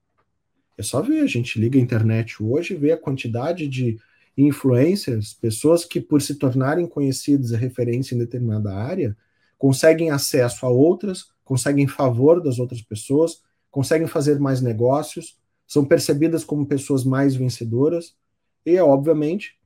[0.78, 4.00] É só ver, a gente liga a internet hoje e vê a quantidade de
[4.38, 9.18] influencers, pessoas que por se tornarem conhecidas e referência em determinada área,
[9.58, 16.44] conseguem acesso a outras, conseguem favor das outras pessoas, conseguem fazer mais negócios, são percebidas
[16.44, 18.18] como pessoas mais vencedoras,
[18.66, 19.58] e é obviamente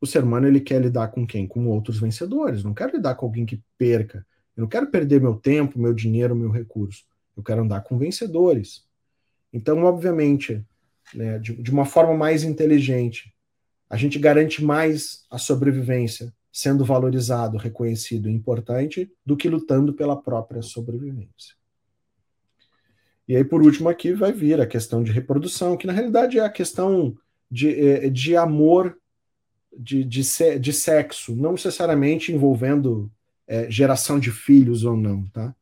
[0.00, 1.46] o ser humano ele quer lidar com quem?
[1.46, 2.64] Com outros vencedores.
[2.64, 4.26] Não quero lidar com alguém que perca.
[4.56, 7.04] Eu não quero perder meu tempo, meu dinheiro, meu recurso.
[7.36, 8.84] Eu quero andar com vencedores.
[9.52, 10.64] Então, obviamente,
[11.14, 13.32] né, de, de uma forma mais inteligente,
[13.88, 20.20] a gente garante mais a sobrevivência sendo valorizado, reconhecido e importante do que lutando pela
[20.20, 21.54] própria sobrevivência.
[23.26, 26.44] E aí, por último, aqui vai vir a questão de reprodução, que na realidade é
[26.44, 27.16] a questão
[27.50, 28.96] de, é, de amor,
[29.76, 30.22] de, de,
[30.58, 33.10] de sexo, não necessariamente envolvendo
[33.46, 35.54] é, geração de filhos ou não, tá?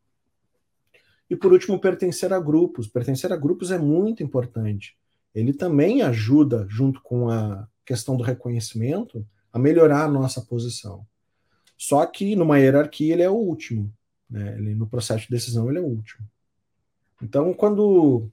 [1.28, 2.86] E por último, pertencer a grupos.
[2.86, 4.96] Pertencer a grupos é muito importante.
[5.34, 11.06] Ele também ajuda, junto com a questão do reconhecimento, a melhorar a nossa posição.
[11.78, 13.90] Só que numa hierarquia ele é o último.
[14.28, 14.54] Né?
[14.58, 16.28] Ele, no processo de decisão ele é o último.
[17.22, 18.30] Então, quando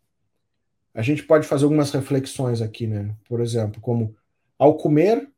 [0.94, 3.16] a gente pode fazer algumas reflexões aqui, né?
[3.24, 4.14] Por exemplo, como
[4.60, 5.32] ao comer,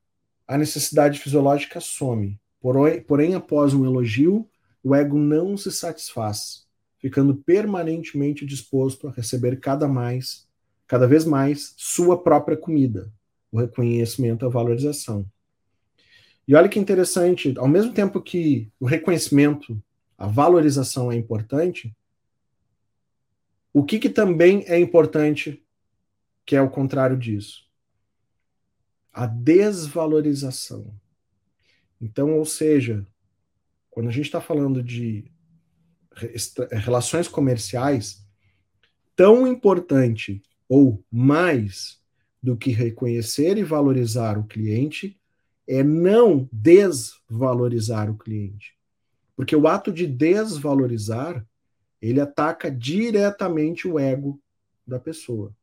[0.48, 2.39] a necessidade fisiológica some.
[2.60, 4.50] Porém, porém, após um elogio,
[4.84, 6.65] o ego não se satisfaz,
[6.98, 10.48] ficando permanentemente disposto a receber cada mais,
[10.88, 13.13] cada vez mais, sua própria comida,
[13.52, 15.28] o reconhecimento, a valorização.
[16.47, 19.81] E olha que interessante, ao mesmo tempo que o reconhecimento,
[20.17, 21.95] a valorização é importante,
[23.73, 25.63] o que, que também é importante,
[26.45, 27.65] que é o contrário disso?
[29.12, 30.93] A desvalorização.
[31.99, 33.05] Então, ou seja,
[33.89, 35.29] quando a gente está falando de
[36.71, 38.25] relações comerciais,
[39.15, 42.01] tão importante ou mais
[42.41, 45.19] do que reconhecer e valorizar o cliente
[45.67, 48.75] é não desvalorizar o cliente.
[49.36, 51.45] Porque o ato de desvalorizar,
[52.01, 54.39] ele ataca diretamente o ego
[54.86, 55.56] da pessoa.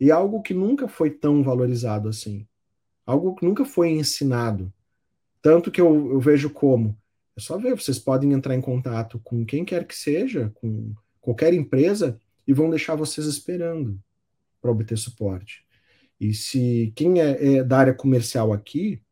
[0.00, 2.46] E algo que nunca foi tão valorizado assim.
[3.04, 4.72] Algo que nunca foi ensinado.
[5.40, 6.96] Tanto que eu, eu vejo como.
[7.36, 11.52] É só ver, vocês podem entrar em contato com quem quer que seja, com qualquer
[11.54, 13.98] empresa, e vão deixar vocês esperando
[14.60, 15.64] para obter suporte.
[16.20, 19.02] E se quem é, é, da área comercial aqui,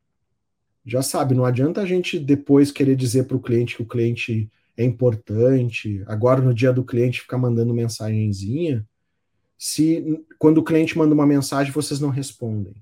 [0.84, 4.50] já sabe, não adianta a gente depois querer dizer para o cliente que o cliente
[4.76, 8.86] é importante, agora no dia do cliente ficar mandando mensagenzinha,
[9.58, 12.74] se quando o cliente manda uma mensagem vocês não respondem.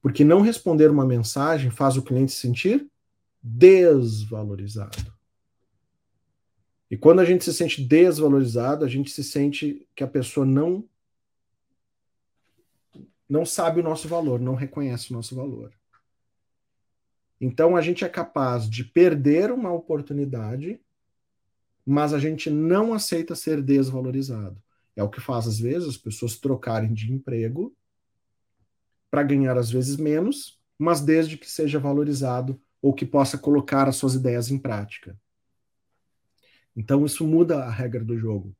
[0.00, 2.88] Porque não responder uma mensagem faz o cliente se sentir
[3.42, 5.12] desvalorizado.
[6.90, 10.84] E quando a gente se sente desvalorizado, a gente se sente que a pessoa não
[13.28, 15.70] não sabe o nosso valor, não reconhece o nosso valor.
[17.40, 20.80] Então a gente é capaz de perder uma oportunidade,
[21.86, 24.60] mas a gente não aceita ser desvalorizado.
[24.96, 27.74] É o que faz às vezes as pessoas trocarem de emprego
[29.10, 33.96] para ganhar às vezes menos, mas desde que seja valorizado ou que possa colocar as
[33.96, 35.18] suas ideias em prática.
[36.76, 38.54] Então isso muda a regra do jogo.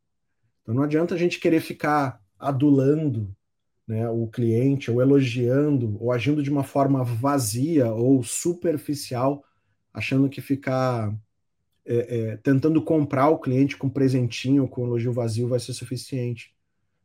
[0.62, 3.34] Então não adianta a gente querer ficar adulando
[3.88, 9.42] né, o cliente, ou elogiando, ou agindo de uma forma vazia ou superficial,
[9.92, 11.12] achando que ficar
[11.86, 16.54] é, é, tentando comprar o cliente com presentinho, com elogio vazio, vai ser suficiente.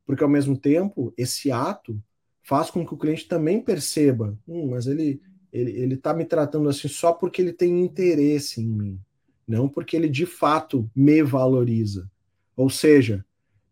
[0.06, 1.98] Porque ao mesmo tempo, esse ato
[2.42, 5.22] faz com que o cliente também perceba, hum, mas ele
[5.54, 9.00] ele está me tratando assim só porque ele tem interesse em mim,
[9.48, 12.10] não porque ele de fato me valoriza.
[12.56, 13.24] Ou seja,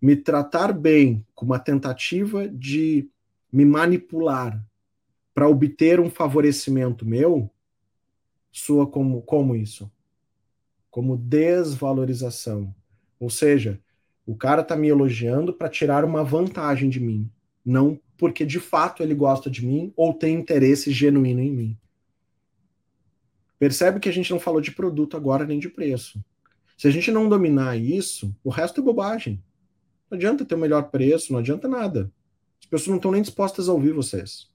[0.01, 3.07] me tratar bem com uma tentativa de
[3.51, 4.65] me manipular
[5.33, 7.49] para obter um favorecimento meu,
[8.51, 9.91] soa como, como isso?
[10.89, 12.73] Como desvalorização.
[13.19, 13.79] Ou seja,
[14.25, 17.29] o cara está me elogiando para tirar uma vantagem de mim,
[17.63, 21.77] não porque de fato ele gosta de mim ou tem interesse genuíno em mim.
[23.57, 26.23] Percebe que a gente não falou de produto agora nem de preço.
[26.77, 29.41] Se a gente não dominar isso, o resto é bobagem.
[30.11, 32.11] Não adianta ter o melhor preço, não adianta nada.
[32.59, 34.49] As pessoas não estão nem dispostas a ouvir vocês.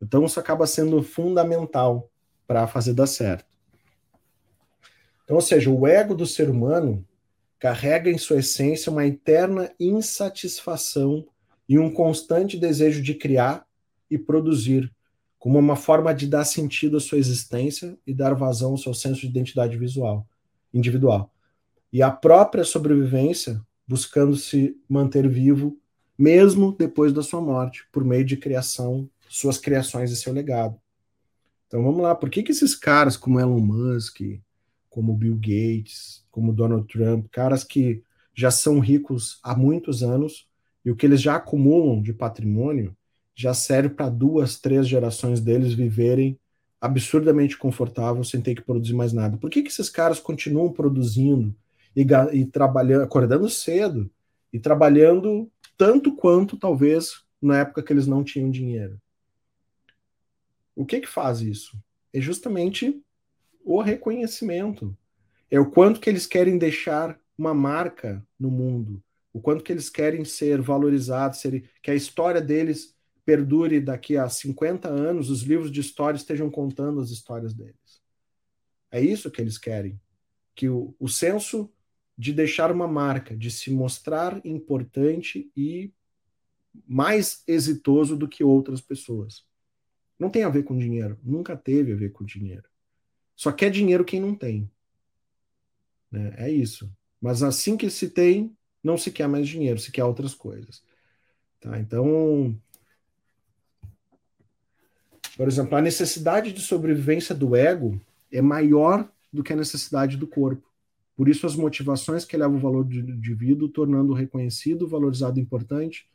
[0.00, 2.10] Então isso acaba sendo fundamental
[2.46, 3.46] para fazer dar certo.
[5.24, 7.02] Então, ou seja, o ego do ser humano
[7.58, 11.26] carrega em sua essência uma eterna insatisfação
[11.66, 13.66] e um constante desejo de criar
[14.10, 14.92] e produzir,
[15.38, 19.22] como uma forma de dar sentido à sua existência e dar vazão ao seu senso
[19.22, 20.26] de identidade visual,
[20.74, 21.32] individual.
[21.90, 25.78] E a própria sobrevivência buscando se manter vivo,
[26.18, 30.78] mesmo depois da sua morte, por meio de criação, suas criações e seu legado.
[31.66, 34.20] Então vamos lá, por que, que esses caras como Elon Musk,
[34.90, 38.02] como Bill Gates, como Donald Trump, caras que
[38.34, 40.46] já são ricos há muitos anos
[40.84, 42.94] e o que eles já acumulam de patrimônio
[43.34, 46.38] já serve para duas, três gerações deles viverem
[46.80, 49.36] absurdamente confortável sem ter que produzir mais nada.
[49.36, 51.54] Por que, que esses caras continuam produzindo
[51.94, 54.10] e, e trabalhando, acordando cedo
[54.52, 59.00] e trabalhando tanto quanto talvez na época que eles não tinham dinheiro.
[60.74, 61.76] O que que faz isso?
[62.12, 63.02] É justamente
[63.64, 64.96] o reconhecimento.
[65.50, 69.02] É o quanto que eles querem deixar uma marca no mundo,
[69.32, 74.28] o quanto que eles querem ser valorizados, ser, que a história deles perdure daqui a
[74.28, 78.02] 50 anos, os livros de história estejam contando as histórias deles.
[78.90, 80.00] É isso que eles querem.
[80.54, 81.72] Que o, o senso
[82.22, 85.92] de deixar uma marca, de se mostrar importante e
[86.86, 89.44] mais exitoso do que outras pessoas.
[90.16, 92.62] Não tem a ver com dinheiro, nunca teve a ver com dinheiro.
[93.34, 94.70] Só quer dinheiro quem não tem.
[96.12, 96.32] Né?
[96.38, 96.88] É isso.
[97.20, 100.80] Mas assim que se tem, não se quer mais dinheiro, se quer outras coisas.
[101.60, 101.76] Tá?
[101.80, 102.56] Então,
[105.36, 108.00] por exemplo, a necessidade de sobrevivência do ego
[108.30, 110.71] é maior do que a necessidade do corpo.
[111.16, 115.42] Por isso, as motivações que elevam o valor do indivíduo, tornando o reconhecido, valorizado e
[115.42, 116.08] importante,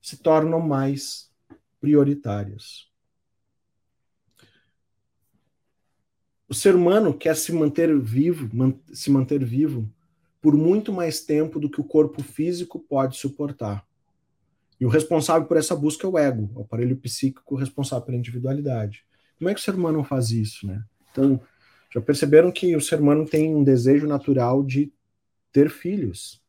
[0.00, 1.30] se tornam mais
[1.80, 2.88] prioritárias.
[6.48, 9.90] O ser humano quer se manter vivo, man se manter vivo
[10.40, 13.84] por muito mais tempo do que o corpo físico pode suportar.
[14.80, 19.04] E o responsável por essa busca é o ego, o aparelho psíquico responsável pela individualidade.
[19.38, 20.84] Como é que o ser humano faz isso, né?
[21.10, 21.40] Então,
[21.96, 24.92] Já perceberam que o ser humano tem um desejo natural de
[25.50, 26.42] ter filhos?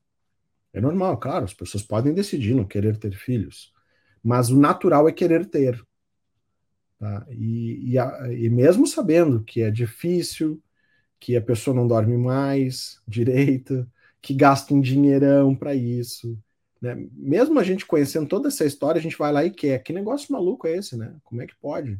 [0.73, 3.73] É normal, claro, as pessoas podem decidir não querer ter filhos,
[4.21, 5.81] mas o natural é querer ter.
[6.99, 7.25] Tá?
[7.29, 10.61] E, e, a, e mesmo sabendo que é difícil,
[11.17, 13.89] que a pessoa não dorme mais direito,
[14.21, 16.37] que gasta um dinheirão para isso.
[16.81, 17.07] Né?
[17.13, 19.81] Mesmo a gente conhecendo toda essa história, a gente vai lá e quer.
[19.81, 21.15] Que negócio maluco é esse, né?
[21.23, 21.97] Como é que pode?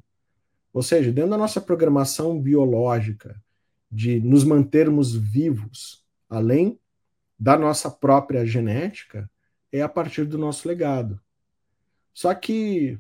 [0.78, 3.43] Ou seja, dentro da nossa programação biológica
[3.91, 6.80] de nos mantermos vivos, além
[7.39, 9.28] da nossa própria genética,
[9.71, 11.19] é a partir do nosso legado.
[12.13, 12.99] Só que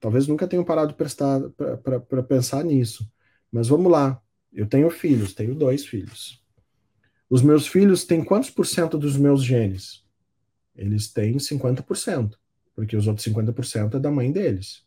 [0.00, 3.08] talvez nunca tenham parado para pensar nisso.
[3.52, 4.20] Mas vamos lá.
[4.52, 6.44] Eu tenho filhos, tenho dois filhos.
[7.30, 10.04] Os meus filhos têm quantos por cento dos meus genes?
[10.74, 12.36] Eles têm 50%,
[12.74, 14.84] porque os outros 50% é da mãe deles.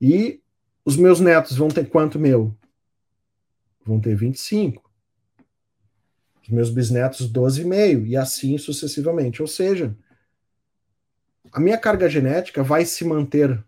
[0.00, 0.41] E
[0.84, 2.56] os meus netos vão ter quanto meu?
[3.84, 4.90] Vão ter 25.
[6.42, 9.40] Os meus bisnetos, 12,5, e assim sucessivamente.
[9.40, 9.96] Ou seja,
[11.52, 13.64] a minha carga genética vai se manter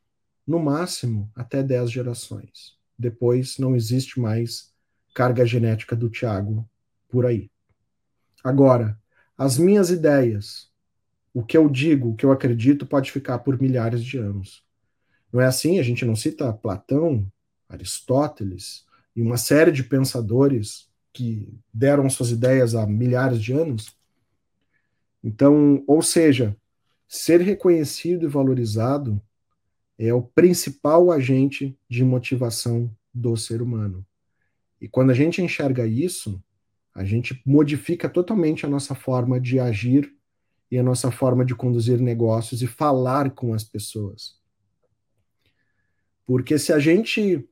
[0.46, 2.76] no máximo até 10 gerações.
[2.98, 4.72] Depois não existe mais
[5.14, 6.68] carga genética do Tiago
[7.08, 7.50] por aí.
[8.42, 8.98] Agora,
[9.38, 10.70] as minhas ideias,
[11.32, 14.64] o que eu digo, o que eu acredito, pode ficar por milhares de anos.
[15.34, 15.80] Não é assim?
[15.80, 17.26] A gente não cita Platão,
[17.68, 23.96] Aristóteles e uma série de pensadores que deram suas ideias há milhares de anos.
[25.24, 26.56] Então, ou seja,
[27.08, 29.20] ser reconhecido e valorizado
[29.98, 34.06] é o principal agente de motivação do ser humano.
[34.80, 36.40] E quando a gente enxerga isso,
[36.94, 40.14] a gente modifica totalmente a nossa forma de agir
[40.70, 44.43] e a nossa forma de conduzir negócios e falar com as pessoas.
[46.26, 47.48] Porque se a gente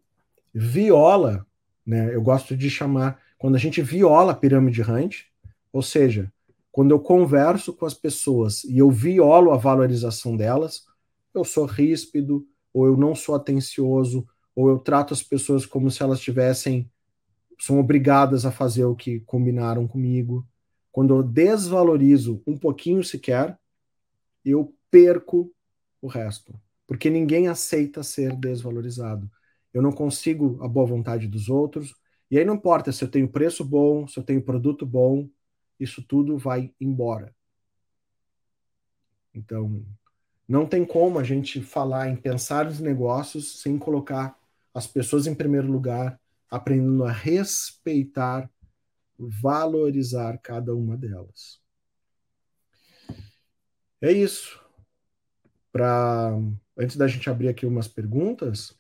[0.52, 1.46] viola,
[1.86, 5.24] né, eu gosto de chamar, quando a gente viola a pirâmide Hunt,
[5.72, 6.32] ou seja,
[6.70, 10.86] quando eu converso com as pessoas e eu violo a valorização delas,
[11.34, 16.02] eu sou ríspido, ou eu não sou atencioso, ou eu trato as pessoas como se
[16.02, 16.90] elas tivessem
[17.58, 20.44] são obrigadas a fazer o que combinaram comigo.
[20.90, 23.56] Quando eu desvalorizo um pouquinho sequer,
[24.44, 25.52] eu perco
[26.00, 26.52] o resto,
[26.86, 29.30] porque ninguém aceita ser desvalorizado.
[29.72, 31.94] Eu não consigo a boa vontade dos outros,
[32.30, 35.28] e aí não importa se eu tenho preço bom, se eu tenho produto bom,
[35.78, 37.34] isso tudo vai embora.
[39.34, 39.84] Então,
[40.46, 44.36] não tem como a gente falar em pensar nos negócios sem colocar
[44.74, 46.20] as pessoas em primeiro lugar,
[46.50, 48.50] aprendendo a respeitar,
[49.18, 51.60] valorizar cada uma delas.
[54.00, 54.61] É isso.
[55.72, 56.38] Para
[56.76, 58.78] antes da gente abrir aqui umas perguntas,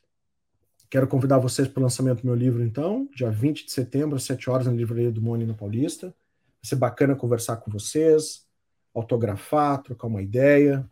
[0.90, 4.24] quero convidar vocês para o lançamento do meu livro, então, dia 20 de setembro, às
[4.24, 6.08] 7 horas, na Livraria do Mone, na Paulista.
[6.08, 8.46] Vai ser bacana conversar com vocês,
[8.94, 10.88] autografar, trocar uma ideia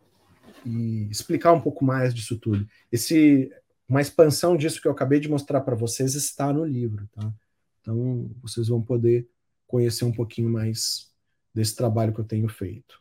[0.65, 2.67] e explicar um pouco mais disso tudo.
[2.91, 3.51] Esse,
[3.87, 7.31] uma expansão disso que eu acabei de mostrar para vocês está no livro, tá?
[7.79, 9.27] Então vocês vão poder
[9.67, 11.11] conhecer um pouquinho mais
[11.53, 13.00] desse trabalho que eu tenho feito.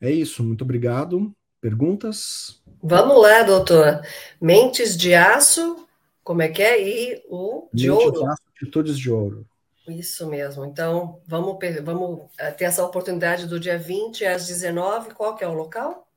[0.00, 1.32] É isso, muito obrigado.
[1.60, 2.62] Perguntas?
[2.82, 4.02] Vamos lá, doutor.
[4.40, 5.86] Mentes de aço,
[6.22, 6.82] como é que é?
[6.82, 8.20] E o de Mente ouro.
[8.20, 9.46] De aço, atitudes de ouro.
[9.88, 10.64] Isso mesmo.
[10.64, 15.14] Então, vamos, vamos eh, ter essa oportunidade do dia 20 às 19.
[15.14, 16.08] Qual que é o local?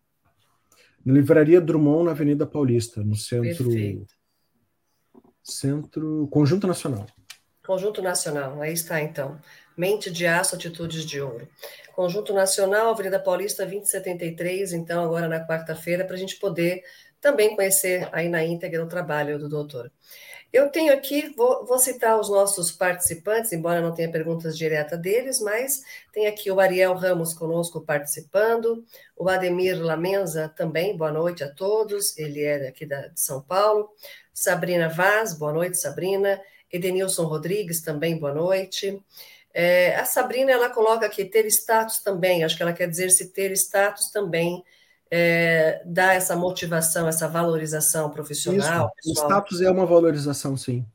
[1.05, 3.65] Na Livraria Drummond, na Avenida Paulista, no centro.
[3.65, 4.13] Perfeito.
[5.43, 6.27] Centro.
[6.29, 7.05] Conjunto Nacional.
[7.67, 9.37] Conjunto Nacional, aí está então.
[9.75, 11.49] Mente de Aço, Atitudes de Ouro.
[11.93, 16.81] Conjunto Nacional, Avenida Paulista 2073, então, agora na quarta-feira, para a gente poder
[17.19, 19.91] também conhecer aí na íntegra o trabalho do doutor.
[20.53, 25.41] Eu tenho aqui, vou, vou, citar os nossos participantes, embora não tenha perguntas diretas deles,
[25.41, 25.81] mas
[26.13, 32.17] tem aqui o Ariel Ramos conosco participando, o Ademir Lamenza também, boa noite a todos,
[32.17, 33.89] ele é aqui da, de São Paulo,
[34.33, 36.39] Sabrina Vaz, boa noite, Sabrina,
[36.71, 39.01] Edenilson Rodrigues também, boa noite.
[39.53, 43.31] É, a Sabrina, ela coloca aqui ter status também, acho que ela quer dizer se
[43.33, 44.63] ter status também
[45.09, 48.91] é, dá essa motivação, essa valorização profissional.
[49.03, 49.21] Isso.
[49.21, 50.85] O status é uma valorização, sim.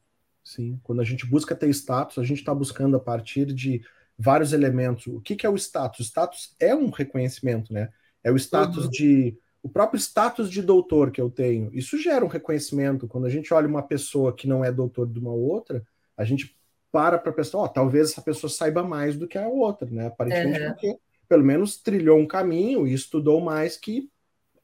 [0.45, 0.79] Sim.
[0.83, 3.83] Quando a gente busca ter status, a gente está buscando a partir de
[4.19, 5.07] vários elementos.
[5.07, 6.01] O que, que é o status?
[6.01, 7.91] O status é um reconhecimento, né?
[8.23, 8.91] É o status uhum.
[8.91, 9.39] de.
[9.63, 13.07] O próprio status de doutor que eu tenho, isso gera um reconhecimento.
[13.07, 15.85] Quando a gente olha uma pessoa que não é doutor de uma outra,
[16.17, 16.57] a gente
[16.91, 20.09] para para pensar, ó, talvez essa pessoa saiba mais do que a outra, né?
[20.09, 20.69] Aparentemente, uhum.
[20.73, 20.97] porque
[21.29, 24.11] pelo menos trilhou um caminho e estudou mais que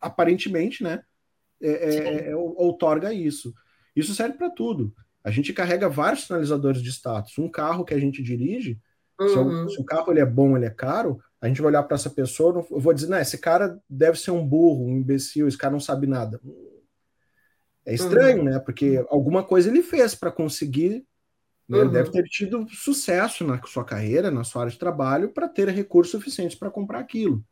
[0.01, 1.03] aparentemente, né,
[1.61, 3.55] é, é, é outorga isso.
[3.97, 4.95] Isso serve para tudo.
[5.25, 7.37] A gente carrega vários sinalizadores de status.
[7.39, 8.79] Um carro que a gente dirige,
[9.19, 9.29] uhum.
[9.29, 11.83] se, o, se, o, carro ele é bom, ele é caro, a gente vai olhar
[11.85, 15.47] para essa pessoa, eu vou dizer, não, esse cara deve ser um burro, um imbecil,
[15.47, 16.41] esse cara não sabe nada.
[17.87, 18.45] É estranho, uhum.
[18.45, 18.59] né?
[18.59, 21.07] Porque alguma coisa ele fez para conseguir.
[21.69, 21.79] Né?
[21.79, 21.85] Uhum.
[21.85, 25.69] Ele deve ter tido sucesso na sua carreira, na sua área de trabalho, para ter
[25.69, 27.43] recursos suficientes para comprar aquilo.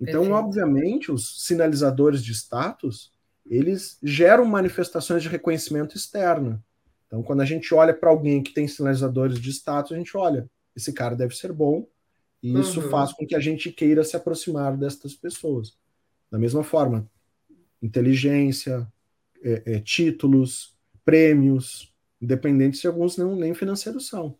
[0.00, 0.44] Então, Perfeito.
[0.44, 3.12] obviamente, os sinalizadores de status
[3.50, 6.62] eles geram manifestações de reconhecimento externo.
[7.06, 10.48] Então, quando a gente olha para alguém que tem sinalizadores de status, a gente olha,
[10.76, 11.84] esse cara deve ser bom,
[12.42, 12.90] e isso uhum.
[12.90, 15.76] faz com que a gente queira se aproximar destas pessoas.
[16.30, 17.08] Da mesma forma,
[17.82, 18.86] inteligência,
[19.42, 20.74] é, é, títulos,
[21.04, 24.36] prêmios, independente se alguns não nem financeiros são.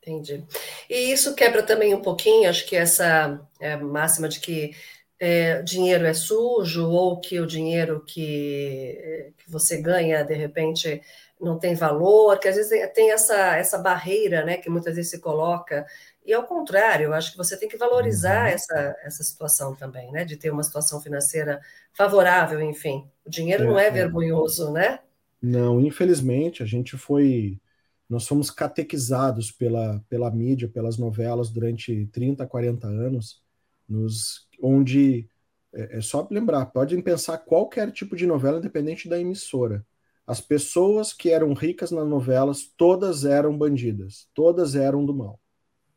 [0.00, 0.44] Entendi.
[0.88, 4.74] E isso quebra também um pouquinho, acho que essa é, máxima de que
[5.18, 11.02] é, dinheiro é sujo ou que o dinheiro que, que você ganha, de repente,
[11.40, 15.20] não tem valor, que às vezes tem essa, essa barreira né, que muitas vezes se
[15.20, 15.86] coloca.
[16.28, 18.52] E ao contrário, eu acho que você tem que valorizar uhum.
[18.52, 20.26] essa, essa situação também, né?
[20.26, 21.58] De ter uma situação financeira
[21.94, 23.10] favorável, enfim.
[23.24, 24.98] O dinheiro é, não é, é vergonhoso, né?
[25.40, 27.58] Não, infelizmente, a gente foi.
[28.06, 33.42] Nós fomos catequizados pela, pela mídia, pelas novelas durante 30, 40 anos,
[33.88, 35.26] nos, onde.
[35.72, 39.82] É, é só lembrar, podem pensar qualquer tipo de novela, independente da emissora
[40.26, 45.40] as pessoas que eram ricas nas novelas, todas eram bandidas, todas eram do mal.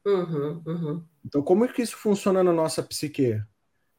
[0.05, 1.03] Uhum, uhum.
[1.25, 3.41] Então, como é que isso funciona na nossa psique?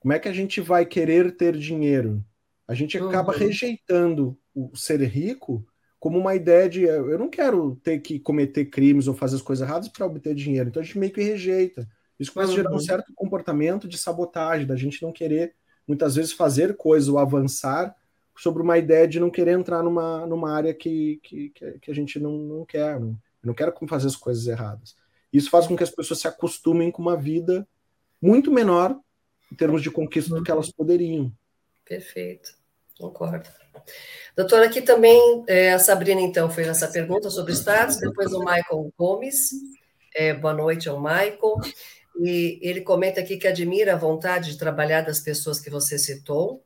[0.00, 2.24] Como é que a gente vai querer ter dinheiro?
[2.66, 3.38] A gente acaba uhum.
[3.38, 5.64] rejeitando o ser rico
[6.00, 9.66] como uma ideia de eu não quero ter que cometer crimes ou fazer as coisas
[9.66, 10.68] erradas para obter dinheiro.
[10.68, 11.88] Então a gente meio que rejeita.
[12.18, 12.80] Isso começa a gerar um uhum.
[12.80, 15.54] certo comportamento de sabotagem, da gente não querer
[15.86, 17.94] muitas vezes fazer coisas ou avançar
[18.36, 22.18] sobre uma ideia de não querer entrar numa, numa área que, que, que a gente
[22.18, 22.98] não, não quer.
[22.98, 24.96] Não, eu não quero fazer as coisas erradas.
[25.32, 27.66] Isso faz com que as pessoas se acostumem com uma vida
[28.20, 28.98] muito menor
[29.50, 31.32] em termos de conquista do que elas poderiam.
[31.84, 32.50] Perfeito,
[32.98, 33.48] concordo.
[34.36, 38.92] Doutora, aqui também é, a Sabrina, então, fez essa pergunta sobre status, depois o Michael
[38.96, 39.50] Gomes.
[40.14, 41.56] É, boa noite ao Michael.
[42.20, 46.62] E ele comenta aqui que admira a vontade de trabalhar das pessoas que você citou,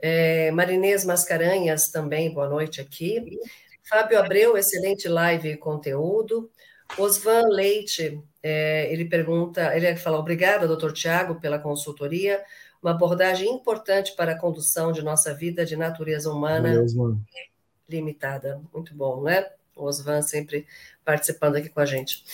[0.00, 3.38] é, Marinês Mascarenhas também, boa noite aqui.
[3.82, 6.50] Fábio Abreu, excelente live e conteúdo.
[6.96, 12.42] Osvan Leite, é, ele pergunta, ele fala, obrigada, doutor Tiago, pela consultoria,
[12.82, 17.16] uma abordagem importante para a condução de nossa vida de natureza humana Valeu,
[17.88, 18.60] limitada.
[18.72, 19.46] Muito bom, né?
[19.74, 20.66] O Osvan sempre
[21.04, 22.24] participando aqui com a gente.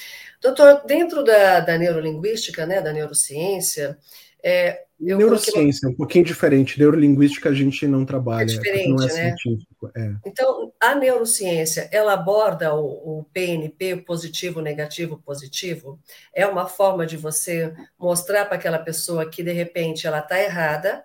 [0.40, 3.98] Doutor, dentro da, da neurolinguística, né, da neurociência,
[4.42, 6.78] é, Neurociência, um pouquinho diferente.
[6.78, 9.36] Neurolinguística a gente não trabalha, é diferente, não é né?
[9.36, 9.90] científico.
[9.94, 10.14] É.
[10.24, 15.98] Então, a neurociência, ela aborda o, o PNP, positivo, negativo, positivo.
[16.32, 21.04] É uma forma de você mostrar para aquela pessoa que, de repente, ela está errada,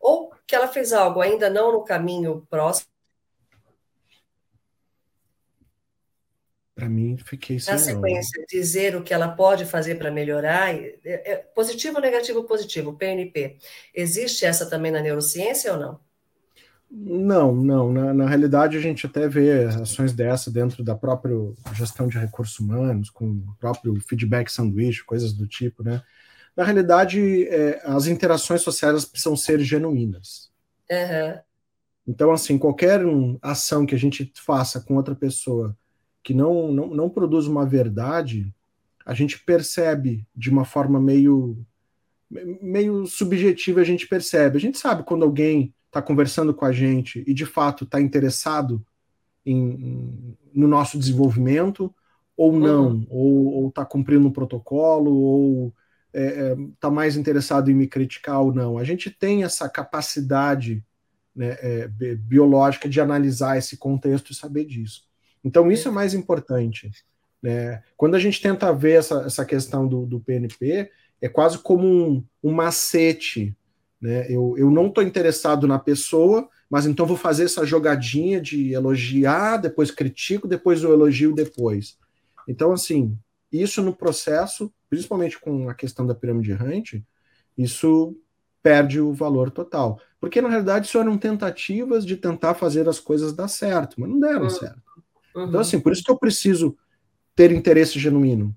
[0.00, 2.93] ou que ela fez algo ainda não no caminho próximo,
[6.74, 7.72] Para mim, fiquei sem.
[7.72, 8.46] Na sequência, não.
[8.50, 13.58] dizer o que ela pode fazer para melhorar, é, é, positivo, negativo, positivo, PNP.
[13.94, 16.00] Existe essa também na neurociência ou não?
[16.90, 17.92] Não, não.
[17.92, 21.36] Na, na realidade, a gente até vê ações dessa dentro da própria
[21.74, 26.02] gestão de recursos humanos, com o próprio feedback sanduíche, coisas do tipo, né?
[26.56, 30.50] Na realidade, é, as interações sociais precisam ser genuínas.
[30.90, 31.40] Uhum.
[32.06, 35.76] Então, assim, qualquer um, ação que a gente faça com outra pessoa
[36.24, 38.52] que não, não, não produz uma verdade,
[39.04, 41.56] a gente percebe de uma forma meio
[42.60, 44.56] meio subjetiva, a gente percebe.
[44.56, 48.84] A gente sabe quando alguém está conversando com a gente e de fato está interessado
[49.46, 51.94] em, no nosso desenvolvimento
[52.36, 52.58] ou uhum.
[52.58, 53.06] não, uhum.
[53.08, 55.74] ou está cumprindo um protocolo, ou
[56.12, 58.78] está é, é, tá mais interessado em me criticar ou não.
[58.78, 60.84] A gente tem essa capacidade
[61.36, 65.02] né, é, biológica de analisar esse contexto e saber disso.
[65.44, 66.90] Então, isso é mais importante.
[67.42, 67.82] Né?
[67.96, 70.90] Quando a gente tenta ver essa, essa questão do, do PNP,
[71.20, 73.54] é quase como um, um macete.
[74.00, 74.26] Né?
[74.30, 79.58] Eu, eu não estou interessado na pessoa, mas então vou fazer essa jogadinha de elogiar,
[79.58, 81.98] depois critico, depois eu elogio depois.
[82.48, 83.16] Então, assim,
[83.52, 87.04] isso no processo, principalmente com a questão da pirâmide errante,
[87.56, 88.16] isso
[88.62, 90.00] perde o valor total.
[90.18, 94.18] Porque, na realidade, isso eram tentativas de tentar fazer as coisas dar certo, mas não
[94.18, 94.50] deram hum.
[94.50, 94.82] certo.
[95.34, 95.48] Uhum.
[95.48, 96.76] Então, assim, por isso que eu preciso
[97.34, 98.54] ter interesse genuíno.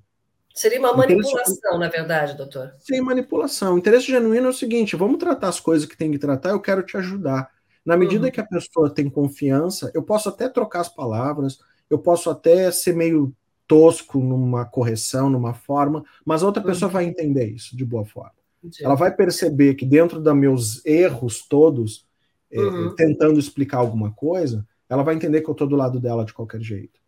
[0.53, 1.79] Seria uma manipulação, interesse...
[1.79, 2.73] na verdade, doutor.
[2.79, 3.77] Sim, manipulação.
[3.77, 6.83] Interesse genuíno é o seguinte: vamos tratar as coisas que tem que tratar, eu quero
[6.83, 7.49] te ajudar.
[7.85, 8.31] Na medida uhum.
[8.31, 11.59] que a pessoa tem confiança, eu posso até trocar as palavras,
[11.89, 13.33] eu posso até ser meio
[13.67, 16.93] tosco numa correção, numa forma, mas a outra pessoa uhum.
[16.93, 18.33] vai entender isso de boa forma.
[18.63, 18.83] Entendi.
[18.83, 22.05] Ela vai perceber que dentro dos meus erros todos,
[22.51, 22.95] é, uhum.
[22.95, 26.61] tentando explicar alguma coisa, ela vai entender que eu estou do lado dela de qualquer
[26.61, 26.99] jeito.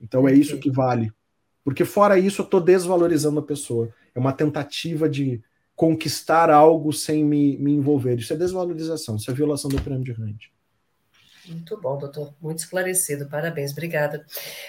[0.00, 0.38] Então Entendi.
[0.38, 1.12] é isso que vale.
[1.64, 3.92] Porque fora isso, eu estou desvalorizando a pessoa.
[4.14, 5.42] É uma tentativa de
[5.76, 8.18] conquistar algo sem me, me envolver.
[8.18, 10.46] Isso é desvalorização, isso é violação do pirâmide Hunt.
[11.48, 12.32] Muito bom, doutor.
[12.40, 13.26] Muito esclarecido.
[13.26, 14.24] Parabéns, obrigada.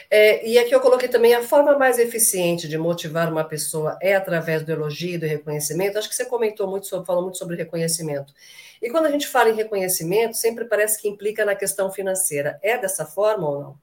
[0.09, 4.15] É, e aqui eu coloquei também a forma mais eficiente de motivar uma pessoa é
[4.15, 5.97] através do elogio e do reconhecimento.
[5.97, 8.33] Acho que você comentou muito sobre, falou muito sobre reconhecimento.
[8.81, 12.59] E quando a gente fala em reconhecimento, sempre parece que implica na questão financeira.
[12.63, 13.79] É dessa forma ou não?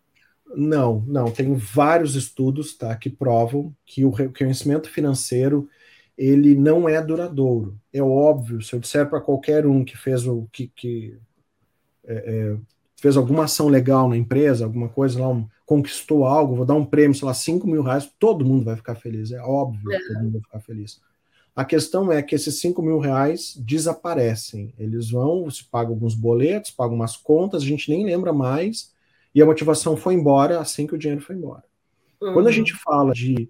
[0.54, 1.30] Não, não.
[1.30, 5.68] Tem vários estudos tá, que provam que o reconhecimento financeiro
[6.16, 7.78] ele não é duradouro.
[7.92, 11.18] É óbvio, se eu disser para qualquer um que fez o que, que
[12.06, 12.56] é, é,
[12.96, 16.84] fez alguma ação legal na empresa, alguma coisa lá, um, conquistou algo, vou dar um
[16.84, 20.22] prêmio, sei lá, 5 mil reais, todo mundo vai ficar feliz, é óbvio que todo
[20.22, 21.00] mundo vai ficar feliz.
[21.54, 24.74] A questão é que esses 5 mil reais desaparecem.
[24.78, 28.92] Eles vão, se pagam alguns boletos, pagam umas contas, a gente nem lembra mais,
[29.34, 31.64] e a motivação foi embora assim que o dinheiro foi embora.
[32.20, 32.34] Uhum.
[32.34, 33.48] Quando a gente fala de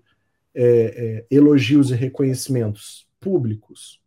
[0.54, 4.00] é, é, elogios e reconhecimentos públicos,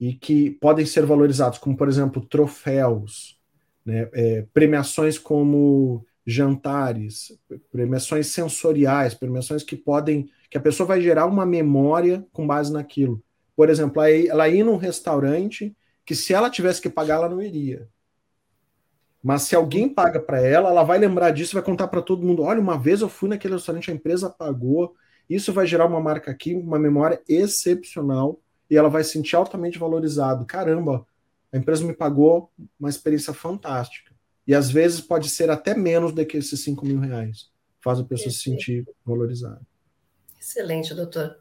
[0.00, 3.38] e que podem ser valorizados, como, por exemplo, troféus,
[3.84, 7.38] né, é, premiações como jantares,
[7.72, 13.22] premiações sensoriais, premiações que podem, que a pessoa vai gerar uma memória com base naquilo.
[13.56, 17.88] Por exemplo, ela ir num restaurante que se ela tivesse que pagar, ela não iria.
[19.22, 22.42] Mas se alguém paga para ela, ela vai lembrar disso, vai contar para todo mundo:
[22.42, 24.94] olha, uma vez eu fui naquele restaurante, a empresa pagou.
[25.28, 29.78] Isso vai gerar uma marca aqui, uma memória excepcional, e ela vai se sentir altamente
[29.78, 30.44] valorizado.
[30.44, 31.06] Caramba,
[31.52, 34.14] a empresa me pagou uma experiência fantástica.
[34.46, 37.50] E às vezes pode ser até menos do que esses 5 mil reais.
[37.80, 39.60] Faz a pessoa se sentir valorizada.
[40.40, 41.36] Excelente, doutor.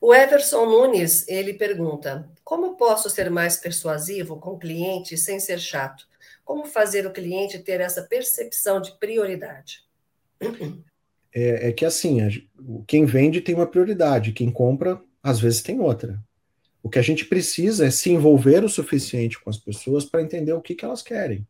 [0.00, 5.60] O Everson Nunes, ele pergunta: como posso ser mais persuasivo com o cliente sem ser
[5.60, 6.06] chato?
[6.44, 9.84] Como fazer o cliente ter essa percepção de prioridade?
[11.32, 12.18] É, é que assim,
[12.86, 16.22] quem vende tem uma prioridade, quem compra, às vezes, tem outra.
[16.82, 20.52] O que a gente precisa é se envolver o suficiente com as pessoas para entender
[20.52, 21.46] o que, que elas querem.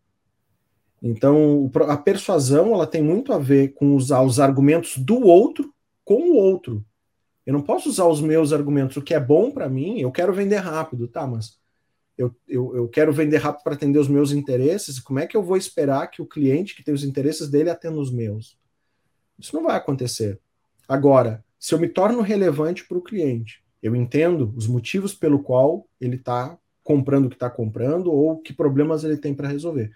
[1.02, 5.72] Então, a persuasão ela tem muito a ver com usar os argumentos do outro
[6.04, 6.84] com o outro.
[7.44, 10.32] Eu não posso usar os meus argumentos, o que é bom para mim, eu quero
[10.32, 11.58] vender rápido, tá, mas
[12.16, 15.42] eu, eu, eu quero vender rápido para atender os meus interesses, como é que eu
[15.42, 18.56] vou esperar que o cliente que tem os interesses dele atenda os meus?
[19.38, 20.38] Isso não vai acontecer.
[20.86, 25.86] Agora, se eu me torno relevante para o cliente, eu entendo os motivos pelo qual
[26.00, 29.90] ele está comprando o que está comprando ou que problemas ele tem para resolver.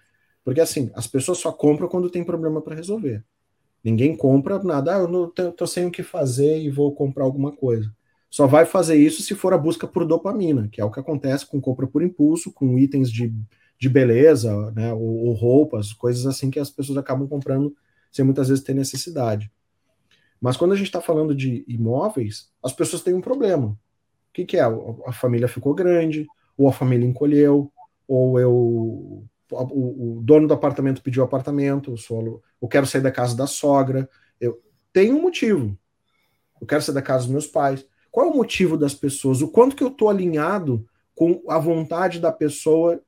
[0.45, 3.24] Porque assim, as pessoas só compram quando tem problema para resolver.
[3.82, 7.53] Ninguém compra nada, ah, eu não tô sem o que fazer e vou comprar alguma
[7.53, 7.93] coisa.
[8.28, 11.47] Só vai fazer isso se for a busca por dopamina, que é o que acontece
[11.47, 13.32] com compra por impulso, com itens de,
[13.78, 17.74] de beleza, né, ou, ou roupas, coisas assim que as pessoas acabam comprando
[18.11, 19.51] sem muitas vezes ter necessidade.
[20.41, 23.68] Mas quando a gente está falando de imóveis, as pessoas têm um problema.
[23.68, 23.78] O
[24.32, 24.62] que, que é?
[25.07, 26.26] A família ficou grande,
[26.57, 27.72] ou a família encolheu,
[28.07, 33.37] ou eu o, dono do apartamento pediu apartamento, eu, sou, eu quero sair da casa
[33.37, 34.09] da sogra.
[34.41, 34.61] Eu
[34.93, 35.78] tenho um motivo.
[36.61, 37.87] Eu quero sair da casa dos meus pais.
[38.11, 39.43] Qual é o motivo das pessoas?
[39.43, 43.01] O quanto que eu estou alinhado com a vontade da pessoa,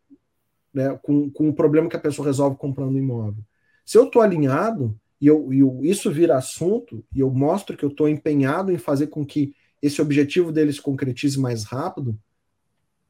[0.72, 3.42] né, com, com o problema que a pessoa resolve comprando um imóvel?
[3.84, 7.88] Se eu estou alinhado, e, eu, eu, isso vira assunto, e eu mostro que eu
[7.88, 12.18] estou empenhado em fazer com que esse objetivo deles se concretize mais rápido,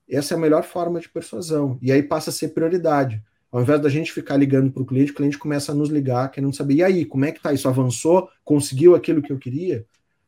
[0.09, 1.79] essa é a melhor forma de persuasão.
[1.83, 3.23] E aí passa a ser prioridade.
[3.51, 6.31] Ao invés da gente ficar ligando para o cliente, o cliente começa a nos ligar,
[6.31, 7.53] querendo saber, e aí, como é que tá?
[7.53, 8.29] Isso avançou?
[8.45, 9.87] Conseguiu aquilo que eu queria?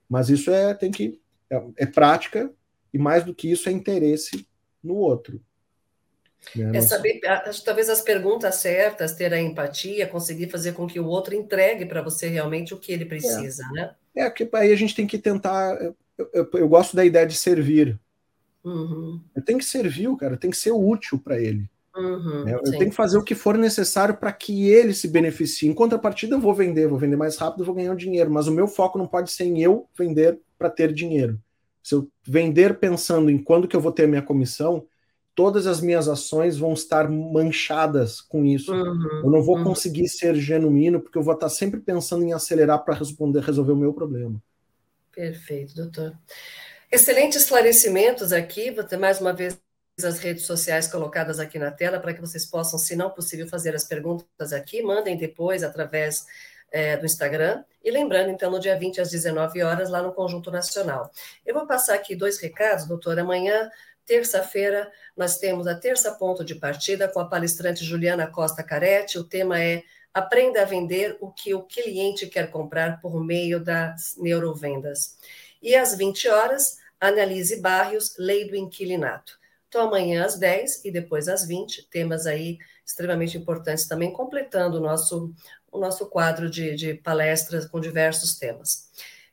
[0.09, 1.21] Mas isso é, tem que,
[1.51, 2.51] é, é prática,
[2.93, 4.47] e mais do que isso é interesse
[4.83, 5.41] no outro.
[6.57, 6.79] Né?
[6.79, 7.21] É saber,
[7.65, 12.03] talvez as perguntas certas, ter a empatia, conseguir fazer com que o outro entregue para
[12.03, 13.73] você realmente o que ele precisa, é.
[13.73, 13.95] né?
[14.15, 15.77] É, que aí a gente tem que tentar.
[15.81, 15.97] Eu,
[16.33, 17.99] eu, eu gosto da ideia de servir.
[18.65, 19.21] Uhum.
[19.35, 21.69] Eu tenho que servir o cara, tem que ser útil para ele.
[21.97, 22.55] Uhum, né?
[22.55, 22.79] eu sim.
[22.79, 25.69] tenho que fazer o que for necessário para que ele se beneficie.
[25.69, 28.69] Em contrapartida, eu vou vender, vou vender mais rápido, vou ganhar dinheiro, mas o meu
[28.69, 31.39] foco não pode ser em eu vender para ter dinheiro.
[31.83, 34.87] Se eu vender pensando em quando que eu vou ter a minha comissão,
[35.35, 38.73] todas as minhas ações vão estar manchadas com isso.
[38.73, 39.65] Uhum, eu não vou uhum.
[39.65, 43.77] conseguir ser genuíno, porque eu vou estar sempre pensando em acelerar para responder, resolver o
[43.77, 44.41] meu problema.
[45.15, 46.17] Perfeito, doutor.
[46.91, 48.71] Excelentes esclarecimentos aqui.
[48.71, 49.59] Vou ter mais uma vez
[50.03, 53.75] as redes sociais colocadas aqui na tela para que vocês possam, se não possível, fazer
[53.75, 54.83] as perguntas aqui.
[54.83, 56.27] Mandem depois através
[56.73, 57.65] é, do Instagram.
[57.83, 61.11] E lembrando, então, no dia 20 às 19 horas, lá no Conjunto Nacional.
[61.45, 63.19] Eu vou passar aqui dois recados, doutor.
[63.19, 63.71] Amanhã,
[64.11, 69.21] terça-feira, nós temos a terça ponto de partida com a palestrante Juliana Costa Caretti.
[69.21, 74.17] O tema é Aprenda a vender o que o cliente quer comprar por meio das
[74.17, 75.17] neurovendas.
[75.63, 79.39] E às 20 horas, analise Barrios, Lei do Inquilinato.
[79.69, 84.81] Então, amanhã às 10 e depois às 20, temas aí extremamente importantes também, completando o
[84.81, 85.33] nosso,
[85.71, 88.91] o nosso quadro de, de palestras com diversos temas.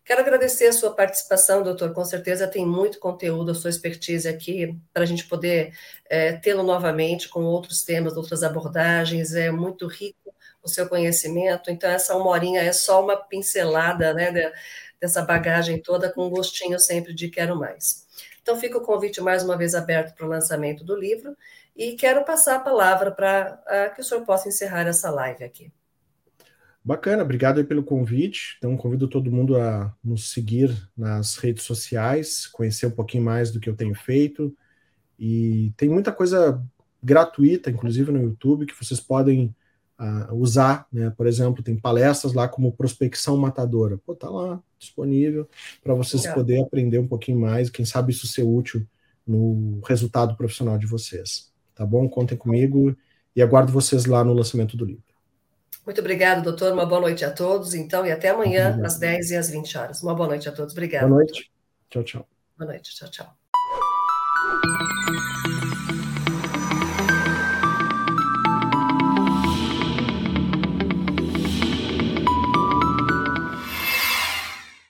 [0.07, 1.91] Quero agradecer a sua participação, doutor.
[1.91, 5.77] Com certeza tem muito conteúdo, a sua expertise aqui, para a gente poder
[6.09, 9.35] é, tê-lo novamente com outros temas, outras abordagens.
[9.35, 10.33] É muito rico
[10.63, 11.69] o seu conhecimento.
[11.69, 14.31] Então, essa uma horinha é só uma pincelada né,
[14.97, 18.07] dessa bagagem toda, com gostinho sempre de quero mais.
[18.41, 21.35] Então, fica o convite mais uma vez aberto para o lançamento do livro
[21.75, 25.69] e quero passar a palavra para que o senhor possa encerrar essa live aqui.
[26.88, 28.55] Bacana, obrigado pelo convite.
[28.57, 33.59] Então, convido todo mundo a nos seguir nas redes sociais, conhecer um pouquinho mais do
[33.59, 34.55] que eu tenho feito.
[35.19, 36.63] E tem muita coisa
[37.03, 39.53] gratuita, inclusive no YouTube, que vocês podem
[39.99, 40.88] uh, usar.
[40.89, 41.09] Né?
[41.09, 43.97] Por exemplo, tem palestras lá como prospecção matadora.
[43.97, 45.45] Pô, tá lá disponível
[45.83, 46.35] para vocês Legal.
[46.38, 47.69] poderem aprender um pouquinho mais.
[47.69, 48.88] Quem sabe isso ser útil
[49.27, 51.51] no resultado profissional de vocês.
[51.75, 52.07] Tá bom?
[52.07, 52.95] Contem comigo
[53.35, 55.06] e aguardo vocês lá no lançamento do livro.
[55.88, 56.73] Muito obrigado, doutor.
[56.73, 60.03] Uma boa noite a todos, então, e até amanhã, às 10 e às 20 horas.
[60.03, 60.73] Uma boa noite a todos.
[60.73, 61.07] Obrigado.
[61.07, 61.49] Boa noite.
[61.89, 62.03] Doutor.
[62.03, 62.27] Tchau, tchau.
[62.57, 62.93] Boa noite.
[62.93, 63.38] Tchau, tchau.